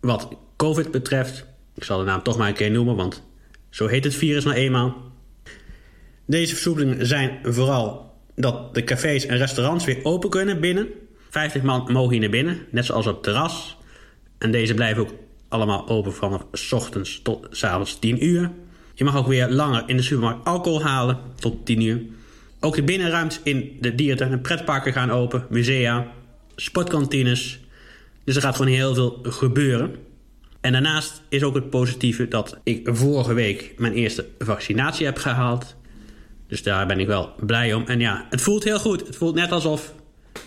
wat 0.00 0.28
COVID 0.56 0.90
betreft. 0.90 1.46
Ik 1.74 1.84
zal 1.84 1.98
de 1.98 2.04
naam 2.04 2.22
toch 2.22 2.36
maar 2.36 2.48
een 2.48 2.54
keer 2.54 2.70
noemen, 2.70 2.96
want 2.96 3.22
zo 3.70 3.86
heet 3.86 4.04
het 4.04 4.14
virus 4.14 4.44
nou 4.44 4.56
eenmaal. 4.56 5.12
Deze 6.26 6.52
versoepelingen 6.52 7.06
zijn 7.06 7.38
vooral 7.42 8.14
dat 8.34 8.74
de 8.74 8.84
cafés 8.84 9.26
en 9.26 9.36
restaurants 9.36 9.84
weer 9.84 9.98
open 10.02 10.30
kunnen 10.30 10.60
binnen. 10.60 10.88
50 11.36 11.62
man 11.62 11.92
mogen 11.92 12.10
hier 12.10 12.20
naar 12.20 12.30
binnen, 12.30 12.58
net 12.70 12.84
zoals 12.84 13.06
op 13.06 13.14
het 13.14 13.22
terras. 13.22 13.76
En 14.38 14.50
deze 14.50 14.74
blijven 14.74 15.02
ook 15.02 15.14
allemaal 15.48 15.88
open 15.88 16.14
vanaf 16.14 16.46
s 16.52 16.72
ochtends 16.72 17.22
tot 17.22 17.46
s 17.50 17.64
avonds 17.64 17.98
10 17.98 18.24
uur. 18.24 18.50
Je 18.94 19.04
mag 19.04 19.16
ook 19.16 19.26
weer 19.26 19.48
langer 19.48 19.82
in 19.86 19.96
de 19.96 20.02
supermarkt 20.02 20.44
alcohol 20.46 20.82
halen 20.82 21.18
tot 21.38 21.66
10 21.66 21.80
uur. 21.80 22.00
Ook 22.60 22.74
de 22.74 22.82
binnenruimtes 22.82 23.40
in 23.42 23.76
de 23.80 23.94
dierentuin 23.94 24.32
en 24.32 24.40
pretparken 24.40 24.92
gaan 24.92 25.10
open, 25.10 25.46
musea, 25.50 26.06
sportkantines. 26.54 27.60
Dus 28.24 28.36
er 28.36 28.42
gaat 28.42 28.56
gewoon 28.56 28.72
heel 28.72 28.94
veel 28.94 29.18
gebeuren. 29.22 29.94
En 30.60 30.72
daarnaast 30.72 31.22
is 31.28 31.42
ook 31.42 31.54
het 31.54 31.70
positieve 31.70 32.28
dat 32.28 32.58
ik 32.62 32.88
vorige 32.92 33.34
week 33.34 33.74
mijn 33.76 33.92
eerste 33.92 34.26
vaccinatie 34.38 35.06
heb 35.06 35.18
gehaald. 35.18 35.76
Dus 36.48 36.62
daar 36.62 36.86
ben 36.86 37.00
ik 37.00 37.06
wel 37.06 37.32
blij 37.40 37.74
om. 37.74 37.84
En 37.86 38.00
ja, 38.00 38.26
het 38.30 38.40
voelt 38.40 38.64
heel 38.64 38.78
goed. 38.78 39.06
Het 39.06 39.16
voelt 39.16 39.34
net 39.34 39.52
alsof, 39.52 39.94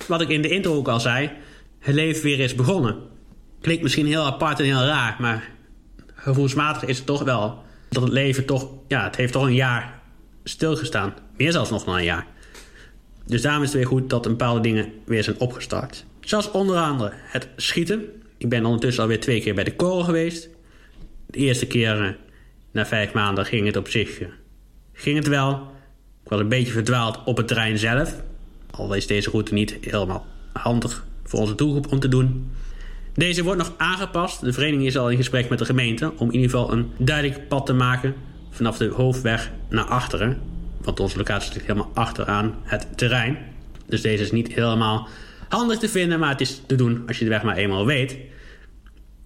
wat 0.08 0.22
ik 0.22 0.30
in 0.30 0.42
de 0.42 0.50
intro 0.50 0.76
ook 0.76 0.88
al 0.88 1.00
zei, 1.00 1.32
het 1.80 1.96
leven 1.96 2.24
weer 2.24 2.40
is 2.40 2.56
begonnen. 2.56 2.98
Klinkt 3.62 3.84
misschien 3.84 4.06
heel 4.06 4.26
apart 4.26 4.60
en 4.60 4.66
heel 4.66 4.86
raar, 4.86 5.16
maar 5.20 5.50
gevoelsmatig 6.16 6.90
is 6.90 6.98
het 6.98 7.06
toch 7.06 7.24
wel 7.24 7.64
dat 7.90 8.04
het 8.04 8.12
leven 8.12 8.46
toch, 8.46 8.68
ja, 8.88 9.04
het 9.04 9.16
heeft 9.16 9.34
toch 9.34 9.46
een 9.46 9.54
jaar 9.54 10.02
stilgestaan. 10.44 11.14
Meer 11.38 11.52
zelfs 11.52 11.70
nog 11.70 11.84
dan 11.84 11.96
een 11.96 12.04
jaar. 12.04 12.28
Dus 13.26 13.42
daarom 13.42 13.64
is 13.64 13.70
het 13.70 13.78
weer 13.78 13.88
goed 13.88 14.10
dat 14.10 14.26
een 14.26 14.32
bepaalde 14.32 14.62
dingen 14.62 14.92
weer 15.06 15.24
zijn 15.24 15.40
opgestart. 15.40 16.06
Zoals 16.20 16.52
onder 16.52 16.78
andere 16.78 17.12
het 17.14 17.48
schieten. 17.56 18.06
Ik 18.38 18.50
ben 18.50 18.66
ondertussen 18.66 19.04
alweer 19.04 19.20
twee 19.20 19.42
keer 19.42 19.56
bij 19.56 19.64
de 19.64 19.76
koren 19.76 20.06
geweest. 20.06 20.50
De 21.26 21.38
eerste 21.38 21.68
keer, 21.68 22.04
eh, 22.04 22.10
na 22.72 22.86
vijf 22.86 23.14
maanden, 23.14 23.46
ging 23.46 23.66
het 23.66 23.78
op 23.78 23.88
zich 23.88 24.20
eh, 24.20 24.28
ging 24.94 25.18
het 25.18 25.28
wel. 25.28 25.54
Ik 26.24 26.30
was 26.30 26.40
een 26.40 26.50
beetje 26.50 26.72
verdwaald 26.72 27.24
op 27.26 27.38
het 27.38 27.48
terrein 27.48 27.78
zelf. 27.78 28.16
Al 28.80 28.94
is 28.94 29.08
deze 29.08 29.30
route 29.30 29.54
niet 29.54 29.78
helemaal 29.82 30.26
handig 30.54 31.06
voor 31.24 31.40
onze 31.40 31.56
doelgroep 31.56 31.92
om 31.92 32.00
te 32.00 32.08
doen. 32.08 32.52
Deze 33.14 33.44
wordt 33.44 33.60
nog 33.60 33.74
aangepast. 33.78 34.42
De 34.42 34.54
vereniging 34.54 34.86
is 34.86 34.98
al 34.98 35.10
in 35.10 35.18
gesprek 35.18 35.50
met 35.50 35.60
de 35.60 35.66
gemeente 35.66 36.12
om 36.18 36.28
in 36.28 36.34
ieder 36.34 36.50
geval 36.50 36.72
een 36.72 36.92
duidelijk 36.98 37.48
pad 37.48 37.66
te 37.66 37.74
maken 37.74 38.16
vanaf 38.50 38.78
de 38.78 38.88
hoofdweg 38.88 39.52
naar 39.70 39.86
achteren. 39.86 40.42
Want 40.82 41.00
onze 41.00 41.18
locatie 41.18 41.54
ligt 41.54 41.66
helemaal 41.66 41.92
achteraan 41.94 42.56
het 42.64 42.88
terrein. 42.98 43.38
Dus 43.86 44.02
deze 44.02 44.24
is 44.24 44.32
niet 44.32 44.54
helemaal 44.54 45.08
handig 45.50 45.78
te 45.78 45.90
vinden, 45.90 46.20
maar 46.20 46.30
het 46.30 46.42
is 46.42 46.62
te 46.68 46.76
doen 46.76 47.04
als 47.08 47.18
je 47.18 47.24
de 47.24 47.30
weg 47.30 47.44
maar 47.44 47.58
eenmaal 47.58 47.86
weet. 47.86 48.18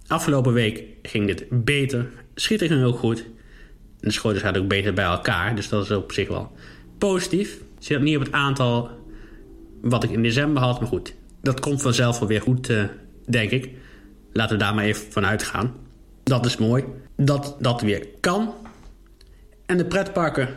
Afgelopen 0.08 0.54
week 0.54 0.84
ging 1.02 1.28
dit 1.28 1.46
beter. 1.50 2.10
Schieten 2.36 2.68
ging 2.68 2.84
ook 2.84 2.98
goed. 2.98 3.20
En 3.20 4.10
de 4.10 4.12
schoten 4.12 4.40
zaten 4.40 4.62
ook 4.62 4.68
beter 4.68 4.94
bij 4.94 5.06
elkaar. 5.06 5.56
Dus 5.56 5.70
dat 5.70 5.84
is 5.84 5.92
op 5.92 6.12
zich 6.12 6.28
wel 6.28 6.52
positief. 6.98 7.58
Zit 7.80 8.02
niet 8.02 8.18
op 8.18 8.24
het 8.24 8.32
aantal 8.32 9.03
wat 9.84 10.04
ik 10.04 10.10
in 10.10 10.24
december 10.24 10.64
had. 10.64 10.80
Maar 10.80 10.90
goed, 10.90 11.14
dat 11.42 11.60
komt 11.60 11.82
vanzelf 11.82 12.20
wel 12.20 12.28
weer 12.28 12.42
goed, 12.42 12.70
uh, 12.70 12.84
denk 13.30 13.52
ik. 13.52 13.70
Laten 14.34 14.58
we 14.58 14.64
daar 14.64 14.76
maar 14.76 14.84
even 14.84 15.12
van 15.12 15.26
uitgaan. 15.26 15.76
Dat 16.24 16.46
is 16.46 16.58
mooi. 16.58 16.84
Dat 17.16 17.56
dat 17.60 17.82
weer 17.82 18.08
kan. 18.20 18.54
En 19.66 19.78
de 19.78 19.86
pretparken 19.86 20.50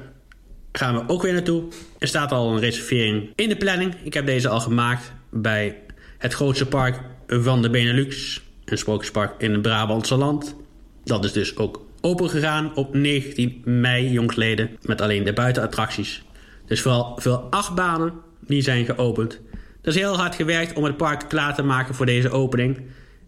gaan 0.73 0.95
we 0.95 1.03
ook 1.07 1.23
weer 1.23 1.33
naartoe. 1.33 1.65
Er 1.99 2.09
staat 2.09 2.33
al 2.33 2.53
een 2.53 2.61
reservering 2.61 3.33
in 3.35 3.49
de 3.49 3.57
planning. 3.57 3.95
Ik 4.03 4.15
heb 4.15 4.27
deze 4.27 4.49
al 4.49 4.61
gemaakt 4.61 5.13
bij 5.31 5.79
het 6.19 6.33
grootste 6.33 6.67
park 6.67 7.01
van 7.27 7.63
de 7.63 7.71
Benelux. 7.71 8.43
Een 8.65 8.79
sprookjespark 8.79 9.35
in 9.39 9.53
het 9.53 9.63
Brabantse 9.63 10.17
land. 10.17 10.57
Dat 11.05 11.25
is 11.25 11.33
dus 11.33 11.57
ook 11.57 11.85
open 12.01 12.31
gegaan 12.31 12.75
op 12.75 12.95
19 12.95 13.63
mei, 13.65 14.11
jongsleden. 14.11 14.71
Met 14.83 15.01
alleen 15.01 15.25
de 15.25 15.33
buitenattracties. 15.33 16.23
Dus 16.67 16.81
vooral 16.81 17.17
veel 17.21 17.39
achtbanen 17.39 18.13
die 18.47 18.63
zijn 18.63 18.85
geopend. 18.85 19.41
Er 19.83 19.89
is 19.89 19.95
heel 19.95 20.17
hard 20.17 20.35
gewerkt 20.35 20.73
om 20.73 20.85
het 20.85 20.97
park 20.97 21.25
klaar 21.29 21.55
te 21.55 21.63
maken 21.63 21.95
voor 21.95 22.07
deze 22.07 22.31
opening. 22.31 22.81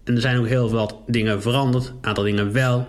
En 0.05 0.15
er 0.15 0.21
zijn 0.21 0.39
ook 0.39 0.47
heel 0.47 0.69
veel 0.69 1.05
dingen 1.07 1.43
veranderd. 1.43 1.87
Een 1.87 1.97
aantal 2.01 2.25
dingen 2.25 2.53
wel. 2.53 2.89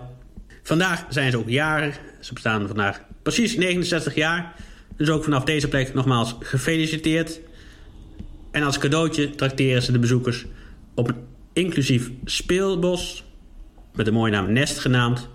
Vandaag 0.62 1.06
zijn 1.08 1.30
ze 1.30 1.38
ook 1.38 1.48
jarig. 1.48 2.00
Ze 2.20 2.32
bestaan 2.32 2.66
vandaag 2.66 3.00
precies 3.22 3.56
69 3.56 4.14
jaar. 4.14 4.54
Dus 4.96 5.10
ook 5.10 5.24
vanaf 5.24 5.44
deze 5.44 5.68
plek 5.68 5.94
nogmaals 5.94 6.36
gefeliciteerd. 6.40 7.40
En 8.50 8.62
als 8.62 8.78
cadeautje 8.78 9.30
trakteren 9.30 9.82
ze 9.82 9.92
de 9.92 9.98
bezoekers 9.98 10.46
op 10.94 11.08
een 11.08 11.16
inclusief 11.52 12.10
speelbos. 12.24 13.24
Met 13.94 14.06
de 14.06 14.12
mooie 14.12 14.32
naam 14.32 14.52
Nest 14.52 14.78
genaamd. 14.78 15.28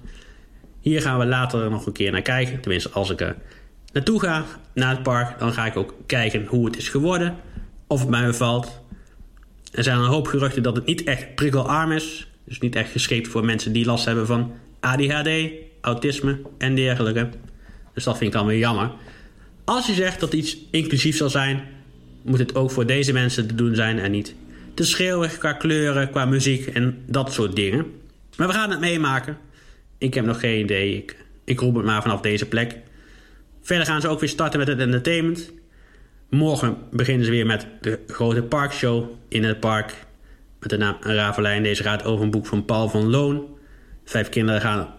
Hier 0.79 1.01
gaan 1.01 1.19
we 1.19 1.25
later 1.25 1.69
nog 1.69 1.85
een 1.85 1.93
keer 1.93 2.11
naar 2.11 2.21
kijken. 2.21 2.59
Tenminste, 2.61 2.89
als 2.89 3.09
ik 3.09 3.21
er 3.21 3.35
naartoe 3.95 4.19
ga, 4.19 4.45
naar 4.73 4.89
het 4.89 5.03
park, 5.03 5.39
dan 5.39 5.53
ga 5.53 5.65
ik 5.65 5.75
ook 5.75 5.93
kijken 6.05 6.45
hoe 6.45 6.65
het 6.65 6.77
is 6.77 6.89
geworden. 6.89 7.35
Of 7.87 7.99
het 7.99 8.09
mij 8.09 8.25
bevalt. 8.25 8.81
Er 9.71 9.83
zijn 9.83 9.97
een 9.97 10.05
hoop 10.05 10.27
geruchten 10.27 10.63
dat 10.63 10.75
het 10.75 10.85
niet 10.85 11.03
echt 11.03 11.35
prikkelarm 11.35 11.91
is. 11.91 12.27
Dus 12.43 12.59
niet 12.59 12.75
echt 12.75 12.91
geschikt 12.91 13.27
voor 13.27 13.45
mensen 13.45 13.71
die 13.71 13.85
last 13.85 14.05
hebben 14.05 14.25
van 14.25 14.53
ADHD, 14.79 15.29
autisme 15.81 16.39
en 16.57 16.75
dergelijke. 16.75 17.29
Dus 17.93 18.03
dat 18.03 18.17
vind 18.17 18.33
ik 18.33 18.37
dan 18.37 18.47
weer 18.47 18.57
jammer. 18.57 18.91
Als 19.63 19.85
je 19.85 19.93
zegt 19.93 20.19
dat 20.19 20.33
iets 20.33 20.57
inclusief 20.71 21.17
zal 21.17 21.29
zijn, 21.29 21.63
moet 22.21 22.39
het 22.39 22.55
ook 22.55 22.71
voor 22.71 22.85
deze 22.85 23.13
mensen 23.13 23.47
te 23.47 23.55
doen 23.55 23.75
zijn 23.75 23.99
en 23.99 24.11
niet 24.11 24.35
te 24.73 24.83
schreeuwig 24.83 25.37
qua 25.37 25.53
kleuren, 25.53 26.09
qua 26.09 26.25
muziek 26.25 26.67
en 26.67 26.97
dat 27.05 27.33
soort 27.33 27.55
dingen. 27.55 27.85
Maar 28.37 28.47
we 28.47 28.53
gaan 28.53 28.69
het 28.69 28.79
meemaken. 28.79 29.37
Ik 29.97 30.13
heb 30.13 30.25
nog 30.25 30.39
geen 30.39 30.59
idee. 30.59 30.97
Ik, 30.97 31.15
ik 31.43 31.59
roep 31.59 31.75
het 31.75 31.85
maar 31.85 32.01
vanaf 32.01 32.21
deze 32.21 32.45
plek. 32.45 32.75
Verder 33.65 33.85
gaan 33.85 34.01
ze 34.01 34.07
ook 34.07 34.19
weer 34.19 34.29
starten 34.29 34.59
met 34.59 34.67
het 34.67 34.79
entertainment. 34.79 35.51
Morgen 36.29 36.77
beginnen 36.91 37.25
ze 37.25 37.31
weer 37.31 37.45
met 37.45 37.67
de 37.81 37.99
grote 38.07 38.43
parkshow 38.43 39.09
in 39.27 39.43
het 39.43 39.59
park. 39.59 40.05
Met 40.59 40.69
de 40.69 40.77
naam 40.77 40.97
Ravelijn. 41.01 41.63
Deze 41.63 41.83
gaat 41.83 42.03
over 42.03 42.23
een 42.23 42.31
boek 42.31 42.45
van 42.45 42.65
Paul 42.65 42.89
van 42.89 43.09
Loon. 43.09 43.57
Vijf 44.03 44.29
kinderen 44.29 44.61
gaan 44.61 44.93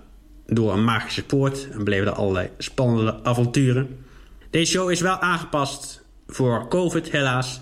door 0.47 0.73
een 0.73 0.85
magische 0.85 1.25
poort 1.25 1.69
en 1.71 1.85
beleven 1.85 2.07
er 2.07 2.13
allerlei 2.13 2.51
spannende 2.59 3.25
avonturen. 3.25 4.05
Deze 4.51 4.73
show 4.73 4.91
is 4.91 5.01
wel 5.01 5.19
aangepast 5.19 6.05
voor 6.27 6.69
COVID 6.69 7.11
helaas. 7.11 7.61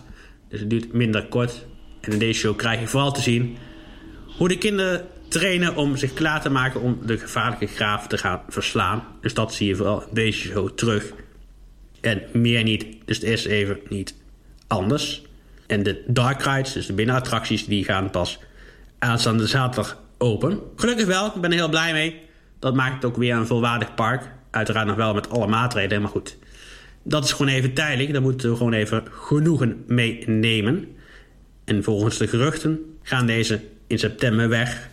Dus 0.48 0.60
het 0.60 0.70
duurt 0.70 0.92
minder 0.92 1.26
kort. 1.26 1.66
En 2.00 2.12
in 2.12 2.18
deze 2.18 2.40
show 2.40 2.56
krijg 2.56 2.80
je 2.80 2.86
vooral 2.86 3.12
te 3.12 3.20
zien 3.20 3.56
hoe 4.36 4.48
de 4.48 4.58
kinderen 4.58 5.06
trainen 5.34 5.76
om 5.76 5.96
zich 5.96 6.14
klaar 6.14 6.40
te 6.40 6.50
maken 6.50 6.80
om 6.80 6.98
de 7.06 7.18
gevaarlijke 7.18 7.66
graaf 7.66 8.06
te 8.06 8.18
gaan 8.18 8.40
verslaan. 8.48 9.04
Dus 9.20 9.34
dat 9.34 9.54
zie 9.54 9.68
je 9.68 9.76
vooral 9.76 10.04
deze 10.12 10.38
show 10.38 10.70
terug. 10.70 11.12
En 12.00 12.22
meer 12.32 12.62
niet. 12.62 12.86
Dus 13.04 13.16
het 13.16 13.26
is 13.26 13.44
even 13.44 13.78
niet 13.88 14.14
anders. 14.66 15.22
En 15.66 15.82
de 15.82 16.04
dark 16.06 16.42
rides, 16.42 16.72
dus 16.72 16.86
de 16.86 16.92
binnenattracties, 16.92 17.66
die 17.66 17.84
gaan 17.84 18.10
pas 18.10 18.38
aanstaande 18.98 19.46
zaterdag 19.46 20.02
open. 20.18 20.60
Gelukkig 20.76 21.06
wel, 21.06 21.26
ik 21.26 21.40
ben 21.40 21.50
er 21.50 21.56
heel 21.56 21.68
blij 21.68 21.92
mee. 21.92 22.20
Dat 22.58 22.74
maakt 22.74 22.94
het 22.94 23.04
ook 23.04 23.16
weer 23.16 23.34
een 23.34 23.46
volwaardig 23.46 23.94
park. 23.94 24.30
Uiteraard 24.50 24.86
nog 24.86 24.96
wel 24.96 25.14
met 25.14 25.30
alle 25.30 25.46
maatregelen, 25.46 26.02
maar 26.02 26.10
goed. 26.10 26.36
Dat 27.02 27.24
is 27.24 27.32
gewoon 27.32 27.52
even 27.52 27.72
tijdelijk. 27.72 28.12
Daar 28.12 28.22
moeten 28.22 28.50
we 28.50 28.56
gewoon 28.56 28.72
even 28.72 29.02
genoegen 29.10 29.84
mee 29.86 30.28
nemen. 30.28 30.88
En 31.64 31.82
volgens 31.82 32.18
de 32.18 32.28
geruchten 32.28 32.96
gaan 33.02 33.26
deze 33.26 33.60
in 33.86 33.98
september 33.98 34.48
weg. 34.48 34.92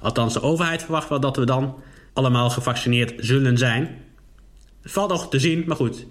Althans, 0.00 0.32
de 0.32 0.42
overheid 0.42 0.82
verwacht 0.82 1.08
wel 1.08 1.20
dat 1.20 1.36
we 1.36 1.44
dan 1.44 1.74
allemaal 2.12 2.50
gevaccineerd 2.50 3.12
zullen 3.16 3.58
zijn. 3.58 3.88
Valt 4.82 5.10
nog 5.10 5.28
te 5.28 5.38
zien, 5.38 5.64
maar 5.66 5.76
goed. 5.76 6.06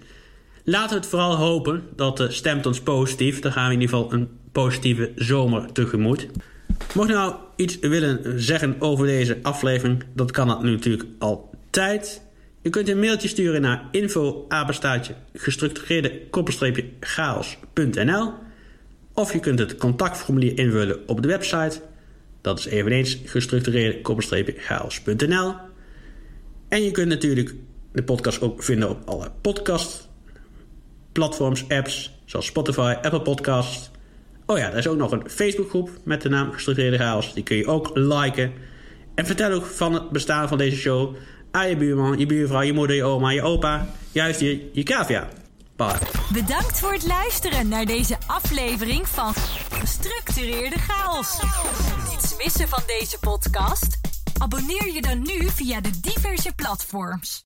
Laten 0.64 0.88
we 0.88 0.94
het 0.94 1.06
vooral 1.06 1.36
hopen 1.36 1.82
dat 1.96 2.16
de 2.16 2.30
stemt 2.30 2.66
ons 2.66 2.80
positief. 2.80 3.40
Dan 3.40 3.52
gaan 3.52 3.68
we 3.68 3.74
in 3.74 3.80
ieder 3.80 3.96
geval 3.96 4.12
een 4.12 4.28
positieve 4.52 5.12
zomer 5.14 5.72
tegemoet. 5.72 6.28
Mocht 6.94 7.08
je 7.08 7.14
nou 7.14 7.34
iets 7.56 7.78
willen 7.78 8.42
zeggen 8.42 8.76
over 8.78 9.06
deze 9.06 9.38
aflevering, 9.42 10.04
dat 10.14 10.30
kan 10.30 10.48
dat 10.48 10.62
nu 10.62 10.70
natuurlijk 10.70 11.04
altijd. 11.18 12.22
Je 12.62 12.70
kunt 12.70 12.88
een 12.88 13.00
mailtje 13.00 13.28
sturen 13.28 13.60
naar 13.60 13.88
info 13.90 14.46
gestructureerde 15.32 16.20
chaos.nl 17.00 18.32
of 19.14 19.32
je 19.32 19.40
kunt 19.40 19.58
het 19.58 19.76
contactformulier 19.76 20.58
invullen 20.58 21.08
op 21.08 21.22
de 21.22 21.28
website. 21.28 21.80
Dat 22.40 22.58
is 22.58 22.66
eveneens 22.66 23.18
gestructureerde 23.24 24.00
koppelstreepje 24.00 24.54
chaos.nl. 24.56 25.54
En 26.68 26.82
je 26.82 26.90
kunt 26.90 27.08
natuurlijk 27.08 27.54
de 27.92 28.02
podcast 28.02 28.40
ook 28.40 28.62
vinden 28.62 28.88
op 28.88 29.02
alle 29.04 29.30
podcast 29.40 30.08
platforms, 31.12 31.68
apps 31.68 32.18
zoals 32.24 32.46
Spotify, 32.46 32.94
Apple 33.02 33.22
Podcasts. 33.22 33.90
Oh 34.46 34.58
ja, 34.58 34.70
er 34.70 34.78
is 34.78 34.88
ook 34.88 34.96
nog 34.96 35.12
een 35.12 35.30
Facebookgroep 35.30 35.90
met 36.04 36.22
de 36.22 36.28
naam 36.28 36.52
Gestructureerde 36.52 36.98
Chaos. 36.98 37.34
Die 37.34 37.42
kun 37.42 37.56
je 37.56 37.66
ook 37.66 37.90
liken. 37.94 38.52
En 39.14 39.26
vertel 39.26 39.52
ook 39.52 39.64
van 39.64 39.94
het 39.94 40.10
bestaan 40.10 40.48
van 40.48 40.58
deze 40.58 40.76
show 40.76 41.16
aan 41.50 41.68
je 41.68 41.76
buurman, 41.76 42.18
je 42.18 42.26
buurvrouw, 42.26 42.60
je 42.60 42.72
moeder, 42.72 42.96
je 42.96 43.04
oma, 43.04 43.30
je 43.30 43.42
opa, 43.42 43.88
juist 44.12 44.40
je, 44.40 44.68
je 44.72 44.82
cavia. 44.82 45.28
Bedankt 46.32 46.80
voor 46.80 46.92
het 46.92 47.06
luisteren 47.06 47.68
naar 47.68 47.84
deze 47.84 48.16
aflevering 48.26 49.08
van 49.08 49.34
Gestructureerde 49.70 50.78
Chaos. 50.78 51.38
Niets 52.10 52.36
missen 52.36 52.68
van 52.68 52.82
deze 52.86 53.18
podcast? 53.18 53.98
Abonneer 54.38 54.92
je 54.92 55.02
dan 55.02 55.22
nu 55.22 55.48
via 55.48 55.80
de 55.80 56.00
diverse 56.00 56.52
platforms. 56.54 57.38